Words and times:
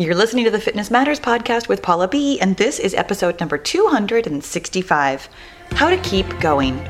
You're 0.00 0.14
listening 0.14 0.46
to 0.46 0.50
the 0.50 0.58
Fitness 0.58 0.90
Matters 0.90 1.20
podcast 1.20 1.68
with 1.68 1.82
Pahla 1.82 2.10
B, 2.10 2.40
and 2.40 2.56
this 2.56 2.78
is 2.78 2.94
episode 2.94 3.38
number 3.38 3.58
265 3.58 5.28
How 5.72 5.90
to 5.90 5.98
Keep 5.98 6.40
Going. 6.40 6.82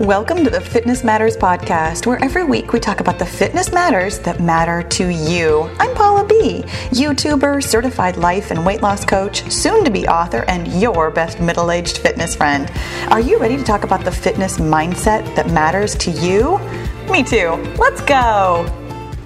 Welcome 0.00 0.42
to 0.42 0.50
the 0.50 0.60
Fitness 0.60 1.04
Matters 1.04 1.36
podcast, 1.36 2.06
where 2.06 2.20
every 2.24 2.42
week 2.42 2.72
we 2.72 2.80
talk 2.80 2.98
about 2.98 3.20
the 3.20 3.24
fitness 3.24 3.70
matters 3.70 4.18
that 4.20 4.40
matter 4.40 4.82
to 4.82 5.10
you. 5.10 5.70
I'm 5.78 5.94
Pahla 5.94 6.28
B, 6.28 6.64
YouTuber, 6.90 7.62
certified 7.62 8.16
life 8.16 8.50
and 8.50 8.66
weight 8.66 8.82
loss 8.82 9.04
coach, 9.04 9.48
soon 9.48 9.84
to 9.84 9.90
be 9.92 10.08
author, 10.08 10.44
and 10.48 10.66
your 10.80 11.12
best 11.12 11.38
middle 11.38 11.70
aged 11.70 11.98
fitness 11.98 12.34
friend. 12.34 12.68
Are 13.12 13.20
you 13.20 13.38
ready 13.38 13.58
to 13.58 13.62
talk 13.62 13.84
about 13.84 14.04
the 14.04 14.10
fitness 14.10 14.58
mindset 14.58 15.36
that 15.36 15.52
matters 15.52 15.94
to 15.98 16.10
you? 16.10 16.58
Me 17.08 17.22
too. 17.22 17.50
Let's 17.78 18.00
go. 18.00 18.79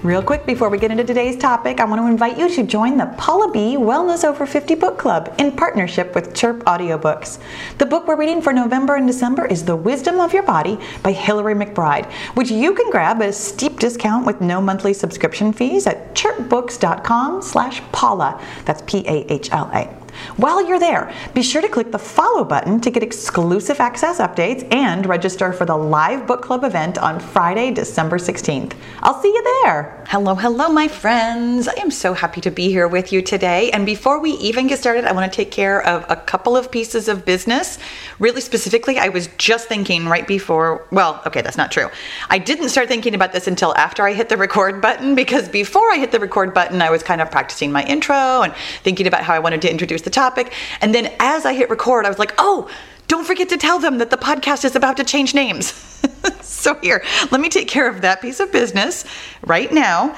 Real 0.05 0.21
quick, 0.21 0.45
before 0.45 0.69
we 0.69 0.77
get 0.77 0.91
into 0.91 1.03
today's 1.03 1.35
topic, 1.35 1.79
I 1.79 1.85
want 1.85 1.99
to 1.99 2.05
invite 2.05 2.37
you 2.37 2.47
to 2.47 2.61
join 2.61 2.95
the 2.95 3.07
Pahla 3.17 3.51
B 3.51 3.75
Wellness 3.75 4.23
Over 4.23 4.45
50 4.45 4.75
Book 4.75 4.99
Club 4.99 5.33
in 5.39 5.51
partnership 5.51 6.13
with 6.13 6.35
Chirp 6.35 6.63
Audiobooks. 6.65 7.39
The 7.79 7.87
book 7.87 8.07
we're 8.07 8.15
reading 8.15 8.39
for 8.39 8.53
November 8.53 8.97
and 8.97 9.07
December 9.07 9.47
is 9.47 9.65
The 9.65 9.75
Wisdom 9.75 10.19
of 10.19 10.31
Your 10.31 10.43
Body 10.43 10.77
by 11.01 11.11
Hillary 11.11 11.55
McBride, 11.55 12.05
which 12.35 12.51
you 12.51 12.75
can 12.75 12.91
grab 12.91 13.19
at 13.23 13.29
a 13.29 13.33
steep 13.33 13.79
discount 13.79 14.27
with 14.27 14.41
no 14.41 14.61
monthly 14.61 14.93
subscription 14.93 15.51
fees 15.51 15.87
at 15.87 16.13
chirpbooks.com 16.13 17.41
slash 17.41 17.81
Pahla. 17.91 18.39
That's 18.65 18.83
P-A-H-L-A. 18.83 20.04
While 20.37 20.67
you're 20.67 20.79
there, 20.79 21.13
be 21.33 21.43
sure 21.43 21.61
to 21.61 21.69
click 21.69 21.91
the 21.91 21.99
follow 21.99 22.43
button 22.43 22.81
to 22.81 22.89
get 22.89 23.03
exclusive 23.03 23.79
access 23.79 24.19
updates 24.19 24.67
and 24.73 25.05
register 25.05 25.53
for 25.53 25.65
the 25.65 25.75
live 25.75 26.27
book 26.27 26.41
club 26.41 26.63
event 26.63 26.97
on 26.97 27.19
Friday, 27.19 27.71
December 27.71 28.17
16th. 28.17 28.73
I'll 29.01 29.21
see 29.21 29.29
you 29.29 29.61
there. 29.63 30.03
Hello, 30.07 30.35
hello, 30.35 30.69
my 30.69 30.87
friends. 30.87 31.67
I 31.67 31.73
am 31.81 31.91
so 31.91 32.13
happy 32.13 32.39
to 32.41 32.51
be 32.51 32.69
here 32.69 32.87
with 32.87 33.11
you 33.11 33.21
today. 33.21 33.71
And 33.71 33.85
before 33.85 34.19
we 34.19 34.31
even 34.33 34.67
get 34.67 34.79
started, 34.79 35.05
I 35.05 35.11
want 35.11 35.31
to 35.31 35.35
take 35.35 35.51
care 35.51 35.85
of 35.85 36.05
a 36.09 36.15
couple 36.15 36.55
of 36.55 36.71
pieces 36.71 37.07
of 37.07 37.25
business. 37.25 37.79
Really 38.19 38.41
specifically, 38.41 38.99
I 38.99 39.09
was 39.09 39.27
just 39.37 39.67
thinking 39.67 40.05
right 40.05 40.27
before, 40.27 40.85
well, 40.91 41.21
okay, 41.25 41.41
that's 41.41 41.57
not 41.57 41.71
true. 41.71 41.89
I 42.29 42.37
didn't 42.37 42.69
start 42.69 42.87
thinking 42.87 43.15
about 43.15 43.33
this 43.33 43.47
until 43.47 43.75
after 43.75 44.03
I 44.03 44.13
hit 44.13 44.29
the 44.29 44.37
record 44.37 44.81
button 44.81 45.15
because 45.15 45.49
before 45.49 45.91
I 45.91 45.97
hit 45.97 46.11
the 46.11 46.19
record 46.19 46.53
button, 46.53 46.81
I 46.81 46.89
was 46.89 47.03
kind 47.03 47.19
of 47.19 47.31
practicing 47.31 47.71
my 47.71 47.83
intro 47.83 48.41
and 48.43 48.53
thinking 48.83 49.07
about 49.07 49.23
how 49.23 49.33
I 49.33 49.39
wanted 49.39 49.61
to 49.63 49.71
introduce 49.71 50.01
the 50.05 50.09
topic. 50.09 50.53
And 50.81 50.95
then 50.95 51.13
as 51.19 51.45
I 51.45 51.53
hit 51.53 51.69
record, 51.69 52.05
I 52.05 52.09
was 52.09 52.19
like, 52.19 52.33
oh, 52.37 52.69
don't 53.07 53.25
forget 53.25 53.49
to 53.49 53.57
tell 53.57 53.79
them 53.79 53.97
that 53.99 54.09
the 54.09 54.17
podcast 54.17 54.65
is 54.65 54.75
about 54.75 54.97
to 54.97 55.03
change 55.03 55.35
names. 55.35 55.73
so, 56.41 56.75
here, 56.79 57.03
let 57.31 57.41
me 57.41 57.49
take 57.49 57.67
care 57.67 57.89
of 57.89 58.01
that 58.01 58.21
piece 58.21 58.39
of 58.39 58.51
business 58.51 59.05
right 59.45 59.71
now. 59.71 60.15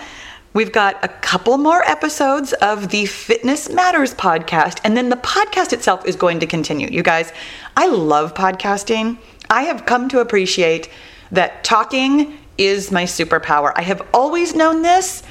We've 0.53 0.71
got 0.71 1.03
a 1.03 1.07
couple 1.07 1.57
more 1.57 1.83
episodes 1.83 2.53
of 2.53 2.89
the 2.89 3.05
Fitness 3.05 3.69
Matters 3.69 4.15
podcast, 4.15 4.79
and 4.83 4.95
then 4.95 5.09
the 5.09 5.17
podcast 5.17 5.73
itself 5.73 6.05
is 6.05 6.15
going 6.15 6.39
to 6.39 6.47
continue. 6.47 6.87
You 6.89 7.03
guys, 7.03 7.31
I 7.75 7.87
love 7.87 8.33
podcasting. 8.33 9.17
I 9.49 9.63
have 9.63 9.85
come 9.85 10.09
to 10.09 10.19
appreciate 10.19 10.89
that 11.31 11.63
talking 11.63 12.37
is 12.57 12.91
my 12.91 13.03
superpower. 13.03 13.71
I 13.75 13.83
have 13.83 14.01
always 14.13 14.55
known 14.55 14.81
this 14.81 15.23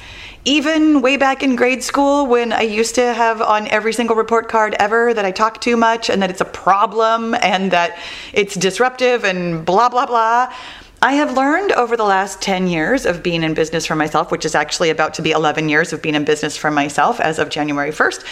even 0.47 1.01
way 1.01 1.17
back 1.17 1.43
in 1.43 1.57
grade 1.57 1.83
school 1.83 2.25
when 2.25 2.53
I 2.53 2.61
used 2.61 2.95
to 2.95 3.13
have 3.13 3.41
on 3.41 3.67
every 3.67 3.91
single 3.91 4.15
report 4.15 4.47
card 4.47 4.77
ever 4.79 5.13
that 5.13 5.25
I 5.25 5.31
talk 5.31 5.59
too 5.59 5.75
much 5.75 6.09
and 6.09 6.21
that 6.21 6.29
it's 6.29 6.39
a 6.39 6.45
problem 6.45 7.35
and 7.35 7.69
that 7.71 7.99
it's 8.31 8.55
disruptive 8.55 9.25
and 9.25 9.65
blah, 9.65 9.89
blah, 9.89 10.05
blah. 10.05 10.53
I 11.01 11.13
have 11.13 11.35
learned 11.35 11.73
over 11.73 11.97
the 11.97 12.05
last 12.05 12.41
10 12.41 12.67
years 12.67 13.05
of 13.05 13.21
being 13.21 13.43
in 13.43 13.55
business 13.55 13.85
for 13.85 13.95
myself, 13.97 14.31
which 14.31 14.45
is 14.45 14.55
actually 14.55 14.89
about 14.89 15.13
to 15.15 15.21
be 15.21 15.31
11 15.31 15.67
years 15.67 15.91
of 15.91 16.01
being 16.01 16.15
in 16.15 16.23
business 16.23 16.55
for 16.55 16.71
myself 16.71 17.19
as 17.19 17.39
of 17.39 17.49
January 17.49 17.91
1st, 17.91 18.23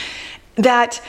that 0.55 1.02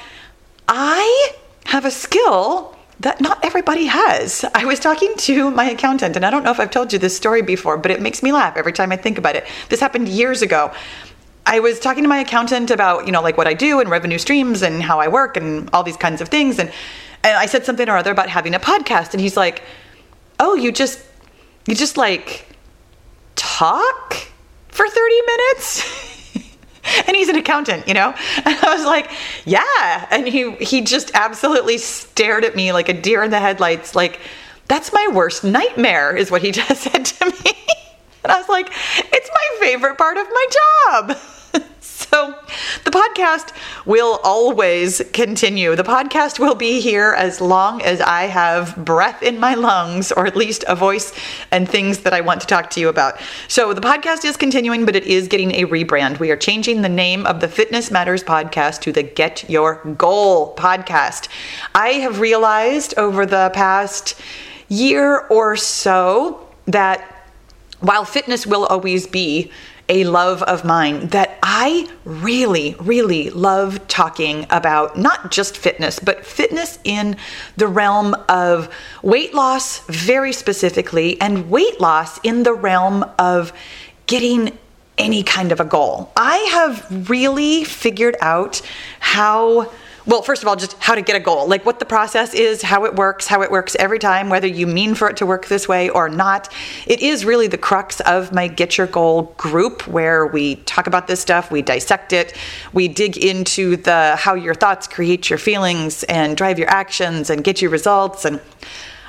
I 0.67 1.31
have 1.67 1.85
a 1.85 1.91
skill 1.93 2.76
that 3.01 3.21
not 3.21 3.45
everybody 3.45 3.87
has. 3.87 4.45
I 4.55 4.65
was 4.65 4.81
talking 4.81 5.15
to 5.19 5.51
my 5.51 5.71
accountant, 5.71 6.17
and 6.17 6.25
I 6.25 6.31
don't 6.31 6.43
know 6.43 6.51
if 6.51 6.61
I've 6.61 6.71
told 6.71 6.93
you 6.93 6.99
this 6.99 7.17
story 7.17 7.43
before, 7.43 7.77
but 7.77 7.91
it 7.91 8.01
makes 8.01 8.23
me 8.23 8.33
laugh 8.33 8.57
every 8.57 8.73
time 8.73 8.91
I 8.93 8.97
think 8.97 9.19
about 9.19 9.37
it. 9.37 9.47
This 9.69 9.81
happened 9.81 10.09
years 10.09 10.43
ago. 10.43 10.73
I 11.45 11.61
was 11.61 11.79
talking 11.79 12.03
to 12.03 12.09
my 12.09 12.19
accountant 12.19 12.71
about, 12.71 13.07
you 13.07 13.13
know, 13.13 13.23
like 13.23 13.37
what 13.37 13.47
I 13.47 13.55
do 13.55 13.81
and 13.81 13.89
revenue 13.89 14.19
streams 14.19 14.63
and 14.63 14.83
how 14.83 14.99
I 14.99 15.09
work 15.09 15.37
and 15.37 15.71
all 15.73 15.85
these 15.85 15.97
kinds 15.97 16.21
of 16.21 16.29
things. 16.29 16.59
And, 16.59 16.73
and 17.23 17.37
I 17.37 17.47
said 17.47 17.65
something 17.65 17.89
or 17.89 17.97
other 17.97 18.11
about 18.11 18.29
having 18.29 18.55
a 18.55 18.59
podcast. 18.59 19.13
And 19.13 19.21
he's 19.21 19.37
like, 19.37 19.63
Oh, 20.41 20.55
you 20.55 20.73
just, 20.73 21.07
you 21.69 21.75
just 21.75 21.97
like 21.97 22.49
talk 23.37 24.17
for 24.69 24.89
30 24.89 25.23
minutes? 25.23 26.03
he's 27.17 27.29
an 27.29 27.37
accountant, 27.37 27.87
you 27.89 27.95
know? 27.95 28.15
And 28.45 28.57
I 28.63 28.75
was 28.75 28.85
like, 28.85 29.11
yeah. 29.45 30.07
And 30.11 30.27
he 30.27 30.53
he 30.57 30.81
just 30.83 31.11
absolutely 31.15 31.79
stared 31.79 32.45
at 32.45 32.55
me 32.55 32.73
like 32.73 32.89
a 32.89 32.95
deer 32.95 33.23
in 33.23 33.31
the 33.31 33.41
headlights, 33.41 33.95
like, 33.95 34.21
that's 34.69 34.93
my 34.93 35.09
worst 35.13 35.45
nightmare, 35.45 36.17
is 36.17 36.31
what 36.31 36.43
he 36.43 36.51
just 36.61 36.83
said 36.83 37.05
to 37.05 37.27
me. 37.27 37.53
And 38.25 38.33
I 38.33 38.39
was 38.41 38.49
like, 38.49 38.67
it's 38.67 39.31
my 39.33 39.67
favorite 39.67 39.97
part 39.97 40.17
of 40.17 40.27
my 40.29 40.47
job. 40.91 41.17
So 42.11 42.35
the 42.85 42.91
podcast 42.91 43.53
will 43.85 44.21
always 44.23 45.03
continue. 45.13 45.75
The 45.75 45.83
podcast 45.83 46.39
will 46.39 46.55
be 46.55 46.81
here 46.81 47.15
as 47.19 47.41
long 47.41 47.83
as 47.83 48.01
I 48.01 48.25
have 48.25 48.77
breath 48.77 49.23
in 49.23 49.41
my 49.41 49.55
lungs, 49.55 50.13
or 50.13 50.27
at 50.27 50.37
least 50.37 50.65
a 50.69 50.77
voice 50.77 51.13
and 51.51 51.69
things 51.69 52.01
that 52.01 52.15
I 52.15 52.21
want 52.21 52.41
to 52.43 52.47
talk 52.47 52.71
to 52.71 52.81
you 52.81 52.89
about. 52.89 53.21
So 53.49 53.75
the 53.75 53.81
podcast 53.81 54.25
is 54.25 54.37
continuing, 54.37 54.85
but 54.85 54.95
it 54.95 55.05
is 55.05 55.27
getting 55.27 55.53
a 55.53 55.65
rebrand. 55.67 56.21
We 56.21 56.31
are 56.31 56.37
changing 56.37 56.83
the 56.83 56.89
name 56.89 57.27
of 57.27 57.41
the 57.41 57.49
Fitness 57.49 57.91
Matters 57.91 58.23
podcast 58.23 58.81
to 58.83 58.93
the 58.93 59.03
Get 59.03 59.49
Your 59.51 59.83
Goal 59.99 60.55
podcast. 60.55 61.29
I 61.75 61.89
have 61.95 62.21
realized 62.21 62.95
over 62.97 63.27
the 63.27 63.51
past 63.53 64.15
year 64.69 65.27
or 65.29 65.57
so 65.57 66.49
that 66.67 67.13
while 67.81 68.05
fitness 68.05 68.47
will 68.47 68.65
always 68.67 69.07
be 69.07 69.51
a 69.89 70.05
love 70.05 70.43
of 70.43 70.65
mine 70.65 71.09
that 71.09 71.39
I 71.43 71.89
really, 72.05 72.75
really 72.81 73.31
love 73.31 73.87
talking 73.89 74.47
about 74.51 74.99
not 74.99 75.31
just 75.31 75.57
fitness, 75.57 75.99
but 75.99 76.27
fitness 76.27 76.79
in 76.85 77.17
the 77.57 77.69
realm 77.69 78.15
of 78.29 78.69
weight 79.03 79.33
loss, 79.33 79.81
very 79.87 80.33
specifically, 80.33 81.21
and 81.21 81.51
weight 81.51 81.81
loss 81.81 82.19
in 82.25 82.43
the 82.43 82.55
realm 82.55 83.05
of 83.19 83.53
getting 84.07 84.59
any 84.99 85.23
kind 85.23 85.53
of 85.53 85.61
a 85.61 85.65
goal. 85.65 86.11
I 86.17 86.37
have 86.53 87.09
really 87.11 87.65
figured 87.65 88.17
out 88.21 88.63
how 88.99 89.71
well, 90.07 90.23
first 90.23 90.43
of 90.43 90.49
all, 90.49 90.55
just 90.55 90.75
how 90.79 90.95
to 90.95 91.03
get 91.03 91.17
a 91.17 91.21
goal, 91.21 91.49
like 91.49 91.67
what 91.67 91.81
the 91.81 91.85
process 91.85 92.33
is, 92.33 92.63
how 92.63 92.85
it 92.85 92.95
works, 92.95 93.27
how 93.27 93.43
it 93.43 93.51
works 93.51 93.75
every 93.77 93.99
time, 93.99 94.29
whether 94.29 94.47
you 94.47 94.67
mean 94.67 94.95
for 94.95 95.11
it 95.11 95.17
to 95.17 95.27
work 95.27 95.47
this 95.47 95.67
way 95.67 95.89
or 95.89 96.09
not. 96.09 96.53
It 96.87 97.01
is 97.01 97.25
really 97.25 97.49
the 97.49 97.59
crux 97.59 98.01
of 98.01 98.33
my 98.33 98.47
Get 98.47 98.79
Your 98.79 98.87
Goal 98.87 99.35
group 99.37 99.87
where 99.89 100.27
we 100.27 100.57
talk 100.57 100.87
about 100.87 101.09
this 101.09 101.21
stuff, 101.21 101.51
we 101.51 101.61
dissect 101.61 102.13
it, 102.13 102.37
we 102.73 102.87
dig 102.87 103.17
into 103.17 103.77
the 103.77 104.15
how 104.17 104.35
your 104.35 104.55
thoughts 104.55 104.87
create 104.87 105.29
your 105.29 105.39
feelings 105.41 106.05
and 106.05 106.37
drive 106.37 106.59
your 106.59 106.69
actions 106.69 107.29
and 107.29 107.43
get 107.43 107.61
you 107.61 107.69
results. 107.69 108.25
And 108.25 108.41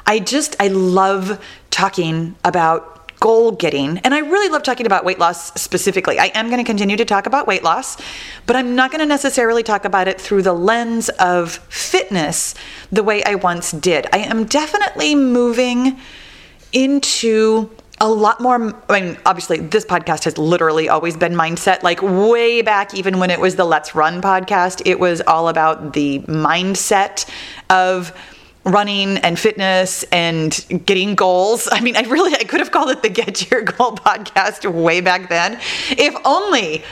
I 0.07 0.19
just, 0.19 0.55
I 0.59 0.69
love 0.69 1.39
talking 1.69 2.35
about 2.43 2.96
goal 3.19 3.51
getting. 3.51 3.97
And 3.99 4.13
I 4.13 4.19
really 4.19 4.49
love 4.49 4.63
talking 4.63 4.85
about 4.85 5.05
weight 5.05 5.19
loss 5.19 5.59
specifically. 5.59 6.19
I 6.19 6.27
am 6.33 6.47
going 6.47 6.59
to 6.59 6.63
continue 6.63 6.97
to 6.97 7.05
talk 7.05 7.25
about 7.25 7.47
weight 7.47 7.63
loss, 7.63 7.97
but 8.45 8.55
I'm 8.55 8.75
not 8.75 8.91
going 8.91 8.99
to 8.99 9.05
necessarily 9.05 9.63
talk 9.63 9.85
about 9.85 10.07
it 10.07 10.21
through 10.21 10.43
the 10.43 10.53
lens 10.53 11.09
of 11.09 11.53
fitness 11.69 12.55
the 12.91 13.03
way 13.03 13.23
I 13.23 13.35
once 13.35 13.71
did. 13.71 14.07
I 14.13 14.19
am 14.19 14.45
definitely 14.45 15.15
moving 15.15 15.99
into 16.73 17.69
a 17.99 18.07
lot 18.07 18.39
more 18.39 18.75
i 18.89 19.01
mean 19.01 19.17
obviously 19.25 19.57
this 19.57 19.83
podcast 19.83 20.23
has 20.23 20.37
literally 20.37 20.87
always 20.87 21.17
been 21.17 21.33
mindset 21.33 21.81
like 21.81 21.99
way 22.03 22.61
back 22.61 22.93
even 22.93 23.17
when 23.17 23.31
it 23.31 23.39
was 23.39 23.55
the 23.55 23.65
let's 23.65 23.95
run 23.95 24.21
podcast 24.21 24.83
it 24.85 24.99
was 24.99 25.19
all 25.21 25.49
about 25.49 25.93
the 25.93 26.19
mindset 26.19 27.27
of 27.71 28.13
running 28.67 29.17
and 29.17 29.39
fitness 29.39 30.03
and 30.11 30.65
getting 30.85 31.15
goals. 31.15 31.67
I 31.71 31.79
mean, 31.81 31.95
I 31.95 32.01
really 32.01 32.33
I 32.33 32.43
could 32.43 32.59
have 32.59 32.71
called 32.71 32.89
it 32.89 33.01
the 33.01 33.09
Get 33.09 33.49
Your 33.49 33.61
Goal 33.63 33.95
podcast 33.95 34.71
way 34.71 35.01
back 35.01 35.29
then. 35.29 35.59
If 35.89 36.15
only 36.25 36.83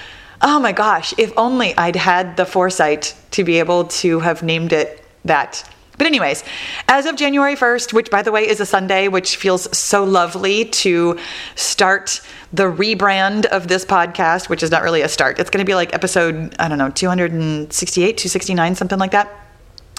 oh 0.41 0.59
my 0.59 0.71
gosh, 0.71 1.13
if 1.17 1.33
only 1.37 1.75
I'd 1.77 1.95
had 1.95 2.37
the 2.37 2.45
foresight 2.45 3.15
to 3.31 3.43
be 3.43 3.59
able 3.59 3.85
to 3.85 4.19
have 4.19 4.43
named 4.43 4.73
it 4.73 5.03
that. 5.25 5.67
But, 5.97 6.07
anyways, 6.07 6.43
as 6.89 7.05
of 7.05 7.15
January 7.15 7.55
1st, 7.55 7.93
which 7.93 8.11
by 8.11 8.21
the 8.21 8.31
way 8.31 8.47
is 8.47 8.59
a 8.59 8.65
Sunday, 8.65 9.07
which 9.07 9.37
feels 9.37 9.75
so 9.75 10.03
lovely 10.03 10.65
to 10.65 11.17
start 11.55 12.21
the 12.51 12.63
rebrand 12.63 13.45
of 13.45 13.69
this 13.69 13.85
podcast, 13.85 14.49
which 14.49 14.61
is 14.61 14.71
not 14.71 14.83
really 14.83 15.01
a 15.01 15.09
start. 15.09 15.39
It's 15.39 15.49
going 15.49 15.63
to 15.63 15.69
be 15.69 15.75
like 15.75 15.93
episode, 15.93 16.53
I 16.59 16.67
don't 16.67 16.77
know, 16.77 16.89
268, 16.89 18.17
269, 18.17 18.75
something 18.75 18.99
like 18.99 19.11
that. 19.11 19.44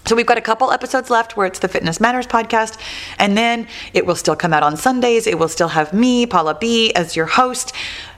So 0.06 0.14
we've 0.14 0.24
got 0.24 0.38
a 0.38 0.42
couple 0.42 0.70
episodes 0.70 1.10
left 1.10 1.36
where 1.36 1.48
it's 1.48 1.58
the 1.58 1.66
Fitness 1.66 1.98
Matters 1.98 2.28
podcast, 2.28 2.78
and 3.18 3.36
then 3.36 3.66
it 3.92 4.06
will 4.06 4.14
still 4.14 4.36
come 4.36 4.52
out 4.52 4.62
on 4.62 4.76
Sundays. 4.76 5.26
It 5.26 5.36
will 5.36 5.48
still 5.48 5.66
have 5.68 5.92
me, 5.92 6.26
Pahla 6.26 6.60
B, 6.60 6.92
as 6.94 7.16
your 7.16 7.26
host. 7.26 7.72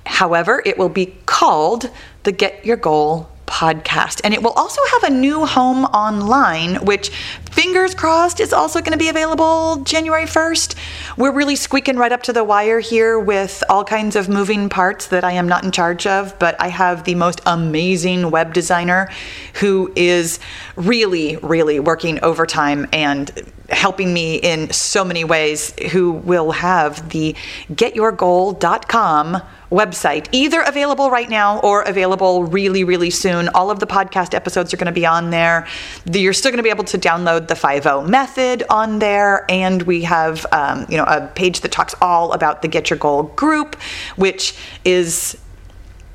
However, 0.05 0.63
it 0.67 0.77
will 0.77 0.91
be 0.91 1.17
called 1.25 1.91
the 2.25 2.33
Get 2.33 2.67
Your 2.67 2.77
Goal 2.77 3.31
podcast. 3.47 4.21
And 4.23 4.35
it 4.35 4.43
will 4.43 4.53
also 4.53 4.83
have 4.93 5.05
a 5.05 5.15
new 5.15 5.47
home 5.47 5.85
online, 5.87 6.85
which 6.85 7.11
fingers 7.59 7.93
crossed 7.93 8.39
is 8.39 8.53
also 8.53 8.81
going 8.81 8.93
to 8.93 8.99
be 8.99 9.09
available 9.09 9.79
January 9.79 10.27
1st. 10.27 10.77
We're 11.17 11.33
really 11.33 11.57
squeaking 11.57 11.97
right 11.97 12.13
up 12.13 12.23
to 12.23 12.33
the 12.33 12.45
wire 12.45 12.79
here 12.79 13.19
with 13.19 13.65
all 13.69 13.83
kinds 13.83 14.15
of 14.15 14.29
moving 14.29 14.69
parts 14.69 15.09
that 15.09 15.25
I 15.25 15.33
am 15.33 15.49
not 15.49 15.65
in 15.65 15.73
charge 15.73 16.07
of, 16.07 16.39
but 16.39 16.55
I 16.61 16.69
have 16.69 17.03
the 17.03 17.17
most 17.17 17.41
amazing 17.47 18.31
web 18.31 18.55
designer 18.55 19.11
who 19.55 19.93
is 19.97 20.39
really, 20.77 21.37
really 21.39 21.81
working 21.81 22.23
overtime 22.23 22.87
and 22.93 23.29
helping 23.71 24.15
me 24.15 24.37
in 24.37 24.71
so 24.73 25.05
many 25.05 25.25
ways, 25.25 25.75
who 25.91 26.13
will 26.13 26.53
have 26.53 27.11
the 27.11 27.35
getyourgoal.com 27.73 29.43
website, 29.71 30.27
either 30.33 30.63
available 30.63 31.11
right 31.11 31.29
now 31.29 31.59
or 31.61 31.83
available 31.83 32.45
really, 32.45 32.85
really 32.85 33.11
soon. 33.11 33.51
All 33.51 33.71
of 33.71 33.81
the 33.81 33.87
podcast 33.87 34.33
episodes 34.33 34.73
are 34.73 34.79
going 34.79 34.87
to 34.87 34.93
be 34.93 35.05
on 35.05 35.29
there. 35.29 35.67
You're 36.11 36.33
still 36.33 36.51
going 36.51 36.59
to 36.59 36.63
be 36.63 36.71
able 36.71 36.85
to 36.85 36.97
download 36.97 37.48
the 37.49 37.57
5 37.57 38.09
method 38.09 38.65
on 38.71 38.99
there. 38.99 39.45
And 39.49 39.83
we 39.83 40.03
have, 40.03 40.47
um, 40.53 40.87
you 40.89 40.97
know, 40.97 41.05
a 41.05 41.27
page 41.27 41.61
that 41.61 41.73
talks 41.73 41.95
all 42.01 42.33
about 42.33 42.63
the 42.63 42.69
Get 42.69 42.91
Your 42.91 42.99
Goal 42.99 43.25
group, 43.25 43.77
which 44.17 44.55
is 44.85 45.37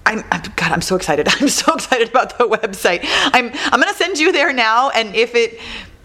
I'm, 0.05 0.23
I'm, 0.31 0.41
God, 0.55 0.71
I'm 0.71 0.81
so 0.81 0.95
excited. 0.95 1.27
I'm 1.41 1.49
so 1.49 1.73
excited 1.73 2.09
about 2.09 2.37
the 2.37 2.45
website. 2.45 3.01
I'm 3.03 3.51
I'm 3.53 3.79
gonna 3.79 3.93
send 3.93 4.19
you 4.19 4.31
there 4.31 4.51
now, 4.51 4.89
and 4.89 5.15
if 5.15 5.33
it 5.35 5.59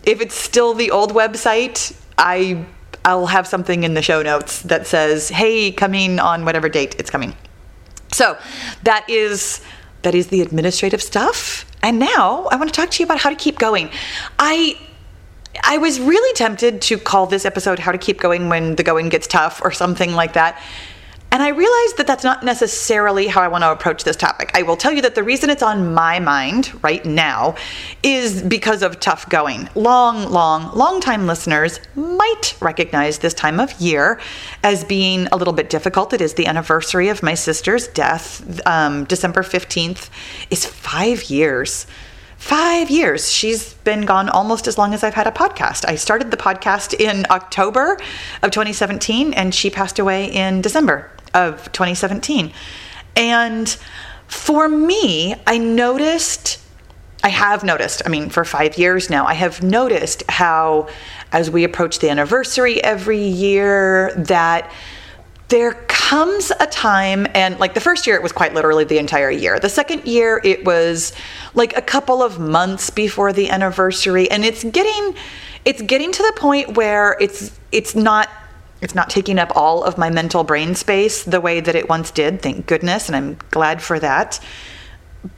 if 0.05 0.21
it's 0.21 0.35
still 0.37 0.75
the 0.75 0.91
old 0.91 1.13
website, 1.13 1.97
I 2.17 2.65
I'll 3.05 3.27
have 3.27 3.47
something 3.47 3.85
in 3.85 3.95
the 3.95 4.03
show 4.03 4.23
notes 4.23 4.63
that 4.63 4.87
says, 4.87 5.29
"Hey, 5.29 5.73
coming 5.73 6.21
on 6.21 6.45
whatever 6.45 6.69
date 6.69 6.95
it's 6.99 7.11
coming." 7.11 7.35
So 8.13 8.39
that 8.85 9.09
is 9.09 9.61
that 10.03 10.15
is 10.15 10.29
the 10.29 10.41
administrative 10.41 11.03
stuff. 11.03 11.65
And 11.83 11.99
now 11.99 12.49
I 12.51 12.57
want 12.57 12.73
to 12.73 12.75
talk 12.75 12.91
to 12.91 13.03
you 13.03 13.05
about 13.05 13.19
how 13.19 13.31
to 13.31 13.37
keep 13.37 13.59
going. 13.59 13.91
I 14.39 14.79
I 15.63 15.79
was 15.79 16.01
really 16.01 16.33
tempted 16.35 16.83
to 16.83 16.99
call 16.99 17.27
this 17.27 17.45
episode 17.45 17.79
"How 17.79 17.93
to 17.93 17.99
Keep 17.99 18.21
Going 18.21 18.49
When 18.49 18.77
the 18.77 18.83
Going 18.83 19.09
Gets 19.09 19.27
Tough" 19.27 19.61
or 19.63 19.73
something 19.73 20.13
like 20.15 20.35
that. 20.35 20.61
And 21.31 21.43
I 21.43 21.49
realized 21.49 21.99
that 21.99 22.07
that's 22.07 22.25
not 22.25 22.43
necessarily 22.43 23.27
how 23.27 23.43
I 23.43 23.49
want 23.49 23.63
to 23.63 23.71
approach 23.71 24.05
this 24.05 24.17
topic. 24.17 24.51
I 24.55 24.63
will 24.63 24.77
tell 24.77 24.93
you 24.93 25.03
that 25.03 25.15
the 25.15 25.23
reason 25.23 25.51
it's 25.51 25.63
on 25.63 25.93
my 25.93 26.21
mind 26.21 26.73
right 26.83 27.05
now 27.05 27.55
is 28.03 28.43
because 28.43 28.83
of 28.83 28.99
tough 28.99 29.29
going. 29.29 29.69
Long, 29.75 30.31
long, 30.31 30.75
long 30.75 31.01
time 31.01 31.27
listeners 31.27 31.81
might 31.95 32.57
recognize 32.61 33.19
this 33.19 33.35
time 33.35 33.61
of 33.61 33.79
year 33.79 34.19
as 34.65 34.85
being 34.85 35.27
a 35.31 35.37
little 35.37 35.53
bit 35.53 35.69
difficult. 35.69 36.15
It 36.15 36.23
is 36.23 36.35
the 36.35 36.47
anniversary 36.47 37.11
of 37.11 37.23
my 37.23 37.35
sister's 37.35 37.89
death. 37.89 38.61
Um, 38.67 39.05
December 39.05 39.43
15th 39.43 40.09
is 40.49 40.65
five 40.65 41.25
years 41.25 41.87
five 42.39 42.89
years. 42.89 43.31
She's 43.31 43.75
been 43.75 44.03
gone 44.03 44.29
almost 44.29 44.67
as 44.67 44.79
long 44.79 44.95
as 44.95 45.05
I've 45.05 45.15
had 45.15 45.27
a 45.27 45.33
podcast. 45.33 45.85
I 45.87 45.97
started 45.97 46.31
the 46.31 46.37
podcast 46.37 46.99
in 46.99 47.27
October 47.31 47.99
of 48.43 48.51
2017, 48.51 49.35
and 49.35 49.55
she 49.55 49.69
passed 49.69 49.99
away 49.99 50.33
in 50.33 50.63
December 50.63 51.11
of 51.35 51.71
2017. 51.73 52.53
And 53.17 53.69
for 54.29 54.69
me, 54.69 55.35
I 55.47 55.59
noticed, 55.59 56.61
I 57.25 57.29
have 57.29 57.65
noticed, 57.65 58.03
I 58.07 58.09
mean, 58.09 58.31
for 58.31 58.45
five 58.45 58.79
years 58.79 59.11
now, 59.11 59.27
I 59.27 59.35
have 59.35 59.63
noticed 59.63 60.23
how, 60.29 60.89
as 61.33 61.51
we 61.51 61.65
approach 61.65 61.99
the 61.99 62.09
anniversary 62.09 62.83
every 62.83 63.23
year, 63.23 64.13
that 64.17 64.71
there 65.49 65.73
comes 66.09 66.51
a 66.59 66.67
time, 66.67 67.27
and 67.35 67.61
like 67.61 67.75
the 67.75 67.81
first 67.81 68.07
year, 68.07 68.17
it 68.17 68.23
was 68.23 68.33
quite 68.33 68.55
literally 68.55 68.83
the 68.83 68.97
entire 68.97 69.31
year. 69.31 69.61
The 69.61 69.69
second 69.69 70.07
year, 70.07 70.41
it 70.43 70.65
was 70.65 71.13
like 71.53 71.77
a 71.77 71.83
couple 71.83 72.23
of 72.23 72.39
months 72.39 72.89
before 72.89 73.31
the 73.31 73.51
anniversary, 73.51 74.31
and 74.31 74.43
it's 74.43 74.65
getting, 74.65 75.15
it's 75.67 75.83
getting 75.83 76.11
to 76.11 76.23
the 76.23 76.33
point 76.41 76.79
where 76.79 77.15
it's 77.21 77.61
it's 77.73 77.95
not 77.95 78.31
it's 78.81 78.95
not 78.95 79.11
taking 79.11 79.39
up 79.39 79.53
all 79.55 79.85
of 79.85 79.99
my 79.99 80.09
mental 80.09 80.45
brain 80.45 80.75
space 80.75 81.25
the 81.25 81.43
way 81.43 81.61
that 81.61 81.75
it 81.75 81.91
once 81.91 82.11
did, 82.11 82.41
thank 82.41 82.65
goodness, 82.65 83.11
and 83.11 83.15
I'm 83.15 83.37
glad 83.51 83.83
for 83.83 83.99
that. 83.99 84.41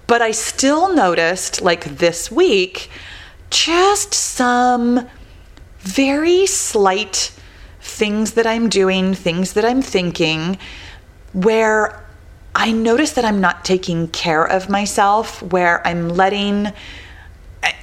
But 0.06 0.22
I 0.22 0.30
still 0.30 0.94
noticed, 0.94 1.62
like 1.62 1.84
this 1.96 2.30
week, 2.30 2.90
just 3.50 4.14
some 4.14 5.08
very 5.80 6.46
slight 6.46 7.32
things 7.80 8.32
that 8.32 8.46
I'm 8.46 8.68
doing, 8.68 9.14
things 9.14 9.54
that 9.54 9.64
I'm 9.64 9.82
thinking, 9.82 10.58
where 11.32 12.04
I 12.54 12.72
notice 12.72 13.12
that 13.12 13.24
I'm 13.24 13.40
not 13.40 13.64
taking 13.64 14.08
care 14.08 14.44
of 14.44 14.68
myself, 14.68 15.42
where 15.42 15.86
I'm 15.86 16.08
letting 16.08 16.72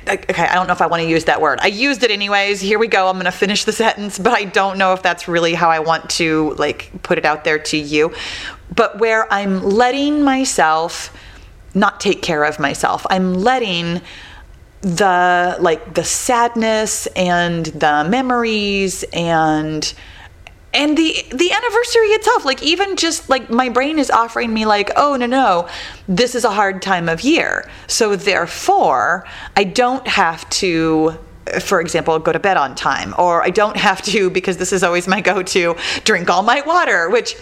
okay, 0.09 0.47
I 0.47 0.55
don't 0.55 0.67
know 0.67 0.73
if 0.73 0.81
I 0.81 0.87
want 0.87 1.03
to 1.03 1.09
use 1.09 1.25
that 1.25 1.41
word. 1.41 1.59
I 1.61 1.67
used 1.67 2.03
it 2.03 2.11
anyways. 2.11 2.61
Here 2.61 2.79
we 2.79 2.87
go. 2.87 3.07
I'm 3.07 3.15
going 3.15 3.25
to 3.25 3.31
finish 3.31 3.65
the 3.65 3.71
sentence, 3.73 4.17
but 4.17 4.33
I 4.33 4.45
don't 4.45 4.77
know 4.77 4.93
if 4.93 5.03
that's 5.03 5.27
really 5.27 5.53
how 5.53 5.69
I 5.69 5.79
want 5.79 6.09
to 6.11 6.53
like 6.57 6.91
put 7.03 7.17
it 7.17 7.25
out 7.25 7.43
there 7.43 7.59
to 7.59 7.77
you. 7.77 8.13
But 8.75 8.99
where 8.99 9.31
I'm 9.31 9.61
letting 9.61 10.23
myself 10.23 11.13
not 11.73 11.99
take 11.99 12.21
care 12.21 12.43
of 12.43 12.59
myself. 12.59 13.05
I'm 13.09 13.35
letting 13.35 14.01
the 14.81 15.57
like 15.59 15.95
the 15.95 16.03
sadness 16.03 17.07
and 17.15 17.67
the 17.67 18.05
memories 18.09 19.03
and 19.13 19.93
and 20.73 20.97
the 20.97 21.25
the 21.31 21.51
anniversary 21.51 22.07
itself. 22.09 22.45
Like 22.45 22.61
even 22.61 22.95
just 22.95 23.29
like 23.29 23.49
my 23.49 23.69
brain 23.69 23.99
is 23.99 24.11
offering 24.11 24.53
me 24.53 24.65
like 24.65 24.91
oh 24.95 25.15
no 25.15 25.25
no 25.25 25.67
this 26.07 26.35
is 26.35 26.45
a 26.45 26.51
hard 26.51 26.81
time 26.81 27.09
of 27.09 27.21
year. 27.21 27.69
So 27.87 28.15
therefore 28.15 29.25
i 29.55 29.63
don't 29.63 30.07
have 30.07 30.47
to 30.49 31.17
for 31.61 31.79
example 31.79 32.19
go 32.19 32.31
to 32.31 32.39
bed 32.39 32.57
on 32.57 32.75
time 32.75 33.13
or 33.17 33.41
i 33.41 33.49
don't 33.49 33.77
have 33.77 34.01
to 34.01 34.29
because 34.29 34.57
this 34.57 34.73
is 34.73 34.83
always 34.83 35.07
my 35.07 35.21
go-to 35.21 35.77
drink 36.03 36.29
all 36.29 36.43
my 36.43 36.61
water 36.61 37.09
which 37.09 37.37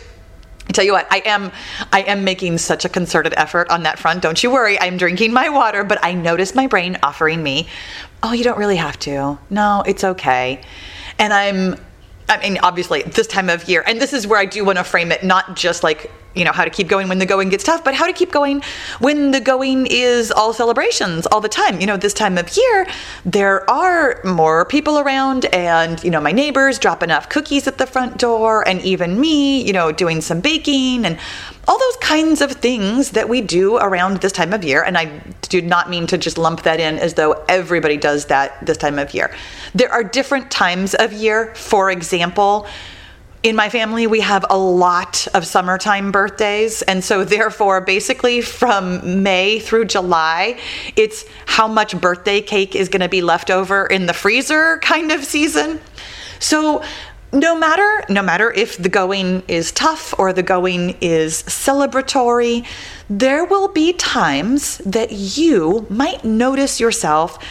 I 0.68 0.72
tell 0.72 0.86
you 0.86 0.94
what, 0.94 1.08
I 1.12 1.22
am 1.26 1.52
I 1.94 2.02
am 2.02 2.24
making 2.24 2.58
such 2.58 2.86
a 2.86 2.90
concerted 2.90 3.34
effort 3.38 3.70
on 3.70 3.84
that 3.84 4.00
front. 4.00 4.22
Don't 4.22 4.42
you 4.42 4.52
worry. 4.52 4.80
I'm 4.80 4.98
drinking 4.98 5.32
my 5.32 5.50
water, 5.50 5.84
but 5.84 6.04
I 6.04 6.14
notice 6.14 6.56
my 6.56 6.68
brain 6.68 6.98
offering 7.04 7.44
me, 7.44 7.68
"Oh, 8.24 8.34
you 8.34 8.44
don't 8.44 8.58
really 8.58 8.78
have 8.78 8.98
to. 9.00 9.38
No, 9.50 9.84
it's 9.86 10.04
okay." 10.04 10.62
And 11.20 11.32
I'm 11.34 11.78
I 12.28 12.38
mean, 12.40 12.58
obviously, 12.64 13.04
this 13.04 13.28
time 13.28 13.50
of 13.50 13.70
year, 13.70 13.84
and 13.86 14.02
this 14.02 14.14
is 14.14 14.26
where 14.26 14.40
I 14.40 14.46
do 14.46 14.66
want 14.66 14.78
to 14.78 14.84
frame 14.84 15.12
it 15.12 15.24
not 15.24 15.56
just 15.56 15.84
like, 15.84 16.12
you 16.36 16.46
know, 16.46 16.52
how 16.52 16.64
to 16.64 16.70
keep 16.70 16.88
going 16.88 17.08
when 17.08 17.20
the 17.20 17.26
going 17.26 17.50
gets 17.50 17.64
tough, 17.64 17.84
but 17.84 17.94
how 17.94 18.06
to 18.06 18.14
keep 18.14 18.32
going 18.32 18.62
when 19.00 19.32
the 19.32 19.40
going 19.40 19.88
is 19.90 20.32
all 20.32 20.54
celebrations 20.54 21.26
all 21.28 21.42
the 21.42 21.50
time. 21.50 21.80
You 21.80 21.88
know, 21.88 21.98
this 21.98 22.14
time 22.14 22.38
of 22.38 22.56
year, 22.56 22.88
there 23.26 23.70
are 23.70 24.22
more 24.24 24.66
people 24.66 25.00
around, 25.00 25.46
and, 25.46 26.04
you 26.04 26.12
know, 26.12 26.22
my 26.22 26.32
neighbors 26.32 26.78
dropping 26.78 27.12
off 27.12 27.30
cookies 27.30 27.68
at 27.68 27.78
the 27.78 27.88
front 27.88 28.18
door, 28.18 28.68
and 28.68 28.82
even 28.82 29.20
me, 29.20 29.62
you 29.66 29.74
know, 29.74 29.92
doing 29.92 30.22
some 30.22 30.42
baking 30.42 31.06
and 31.06 31.18
all 31.68 31.80
those 31.80 31.98
kinds 31.98 32.42
of 32.42 32.52
things 32.52 33.12
that 33.12 33.28
we 33.28 33.42
do 33.42 33.78
around 33.78 34.18
this 34.18 34.32
time 34.32 34.54
of 34.54 34.64
year. 34.64 34.84
And 34.84 34.98
I 34.98 35.06
do 35.50 35.62
not 35.62 35.90
mean 35.90 36.06
to 36.08 36.18
just 36.18 36.38
lump 36.38 36.62
that 36.64 36.80
in 36.80 37.00
as 37.00 37.16
though 37.16 37.44
everybody 37.50 37.98
does 37.98 38.26
that 38.26 38.64
this 38.66 38.78
time 38.78 39.00
of 39.00 39.14
year. 39.14 39.34
There 39.74 39.92
are 39.92 40.04
different 40.04 40.52
times 40.52 40.94
of 40.94 41.12
year. 41.12 41.56
For 41.56 41.90
example, 41.90 42.68
in 43.46 43.56
my 43.56 43.70
family, 43.70 44.08
we 44.08 44.22
have 44.22 44.44
a 44.50 44.58
lot 44.58 45.28
of 45.36 45.46
summertime 45.46 46.12
birthdays. 46.12 46.82
And 46.82 47.04
so, 47.04 47.24
therefore, 47.24 47.80
basically 47.80 48.42
from 48.42 49.22
May 49.22 49.60
through 49.60 49.86
July, 49.86 50.60
it's 50.96 51.26
how 51.46 51.68
much 51.68 52.02
birthday 52.02 52.42
cake 52.42 52.76
is 52.76 52.90
going 52.90 53.02
to 53.02 53.08
be 53.08 53.22
left 53.22 53.52
over 53.52 53.86
in 53.86 54.08
the 54.08 54.14
freezer 54.14 54.80
kind 54.80 55.12
of 55.12 55.24
season. 55.24 55.80
So, 56.40 56.84
no 57.34 57.56
matter 57.56 58.06
no 58.08 58.22
matter 58.22 58.50
if 58.52 58.78
the 58.78 58.88
going 58.88 59.44
is 59.50 59.72
tough 59.74 60.18
or 60.18 60.32
the 60.32 60.44
going 60.44 60.96
is 61.02 61.44
celebratory 61.44 62.66
there 63.10 63.44
will 63.44 63.68
be 63.68 63.92
times 63.92 64.78
that 64.86 65.12
you 65.12 65.86
might 65.90 66.24
notice 66.24 66.80
yourself 66.80 67.44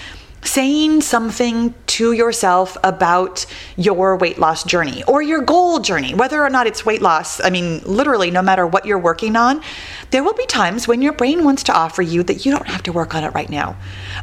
saying 0.43 1.03
something 1.03 1.75
to 1.95 2.11
yourself 2.11 2.77
about 2.83 3.47
your 3.77 4.17
weight 4.17 4.37
loss 4.37 4.65
journey 4.65 5.05
or 5.05 5.23
your 5.23 5.41
goal 5.41 5.79
journey, 5.79 6.13
whether 6.13 6.43
or 6.43 6.51
not 6.51 6.67
it's 6.67 6.85
weight 6.85 7.01
loss. 7.01 7.41
I 7.41 7.51
mean, 7.51 7.83
literally, 7.85 8.33
no 8.33 8.43
matter 8.43 8.67
what 8.67 8.85
you're 8.85 8.99
working 8.99 9.37
on, 9.37 9.63
there 10.11 10.25
will 10.25 10.35
be 10.35 10.45
times 10.47 10.89
when 10.89 11.03
your 11.03 11.13
brain 11.13 11.45
wants 11.45 11.63
to 11.65 11.73
offer 11.73 12.03
you 12.03 12.25
that 12.25 12.45
you 12.45 12.51
don't 12.51 12.67
have 12.67 12.83
to 12.83 12.93
work 12.93 13.15
on 13.15 13.23
it 13.23 13.33
right 13.33 13.49
now. 13.49 13.77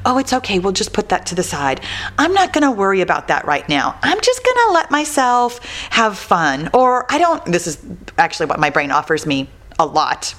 Oh, 0.06 0.18
it's 0.18 0.34
okay. 0.34 0.60
We'll 0.60 0.74
just 0.74 0.92
put 0.92 1.08
that 1.10 1.26
to 1.28 1.36
the 1.36 1.44
side. 1.44 1.80
I'm 2.20 2.34
not 2.34 2.52
going 2.52 2.64
to 2.64 2.72
worry 2.72 3.00
about 3.00 3.30
that 3.30 3.46
right 3.46 3.68
now. 3.70 3.98
I'm 4.02 4.20
just 4.20 4.44
going 4.44 4.68
to 4.68 4.74
let 4.74 4.92
myself 4.92 5.64
have 5.92 6.18
fun. 6.18 6.70
Or 6.74 7.06
I 7.10 7.20
don't, 7.20 7.46
this 7.46 7.68
is 7.68 7.82
actually 8.18 8.48
what 8.48 8.60
my 8.60 8.70
brain 8.70 8.92
offers 8.92 9.26
me 9.26 9.50
a 9.80 9.86
lot. 9.86 10.36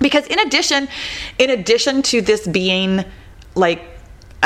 Because 0.00 0.26
in 0.26 0.40
addition, 0.40 0.88
in 1.38 1.50
addition 1.50 2.02
to 2.02 2.20
this 2.20 2.46
being 2.48 3.04
like 3.54 3.95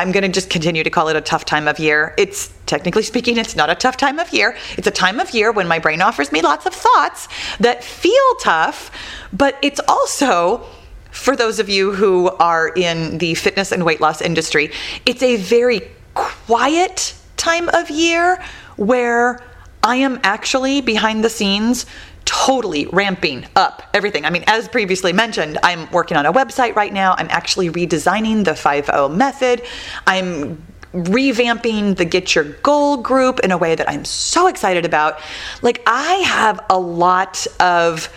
I'm 0.00 0.12
going 0.12 0.22
to 0.22 0.30
just 0.30 0.48
continue 0.48 0.82
to 0.82 0.88
call 0.88 1.08
it 1.08 1.16
a 1.16 1.20
tough 1.20 1.44
time 1.44 1.68
of 1.68 1.78
year. 1.78 2.14
It's 2.16 2.50
technically 2.64 3.02
speaking, 3.02 3.36
it's 3.36 3.54
not 3.54 3.68
a 3.68 3.74
tough 3.74 3.98
time 3.98 4.18
of 4.18 4.32
year. 4.32 4.56
It's 4.78 4.86
a 4.86 4.90
time 4.90 5.20
of 5.20 5.34
year 5.34 5.52
when 5.52 5.68
my 5.68 5.78
brain 5.78 6.00
offers 6.00 6.32
me 6.32 6.40
lots 6.40 6.64
of 6.64 6.72
thoughts 6.72 7.28
that 7.58 7.84
feel 7.84 8.34
tough, 8.40 8.90
but 9.30 9.58
it's 9.60 9.78
also 9.86 10.66
for 11.10 11.36
those 11.36 11.58
of 11.58 11.68
you 11.68 11.92
who 11.92 12.30
are 12.38 12.68
in 12.68 13.18
the 13.18 13.34
fitness 13.34 13.72
and 13.72 13.84
weight 13.84 14.00
loss 14.00 14.22
industry, 14.22 14.72
it's 15.04 15.22
a 15.22 15.36
very 15.36 15.82
quiet 16.14 17.14
time 17.36 17.68
of 17.68 17.90
year 17.90 18.42
where 18.76 19.42
I 19.82 19.96
am 19.96 20.18
actually 20.22 20.80
behind 20.80 21.22
the 21.22 21.30
scenes 21.30 21.84
totally 22.30 22.86
ramping 22.92 23.44
up 23.56 23.82
everything. 23.92 24.24
I 24.24 24.30
mean, 24.30 24.44
as 24.46 24.68
previously 24.68 25.12
mentioned, 25.12 25.58
I'm 25.64 25.90
working 25.90 26.16
on 26.16 26.26
a 26.26 26.32
website 26.32 26.76
right 26.76 26.92
now. 26.92 27.16
I'm 27.18 27.26
actually 27.28 27.70
redesigning 27.70 28.44
the 28.44 28.54
5 28.54 29.10
method. 29.10 29.62
I'm 30.06 30.62
revamping 30.92 31.96
the 31.96 32.04
Get 32.04 32.36
Your 32.36 32.44
Goal 32.44 32.98
group 32.98 33.40
in 33.40 33.50
a 33.50 33.58
way 33.58 33.74
that 33.74 33.90
I'm 33.90 34.04
so 34.04 34.46
excited 34.46 34.84
about. 34.84 35.18
Like, 35.60 35.82
I 35.88 36.14
have 36.18 36.64
a 36.70 36.78
lot 36.78 37.48
of 37.58 38.08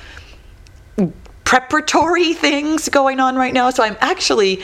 preparatory 1.43 2.33
things 2.33 2.89
going 2.89 3.19
on 3.19 3.35
right 3.35 3.53
now. 3.53 3.71
So 3.71 3.83
I'm 3.83 3.97
actually 3.99 4.61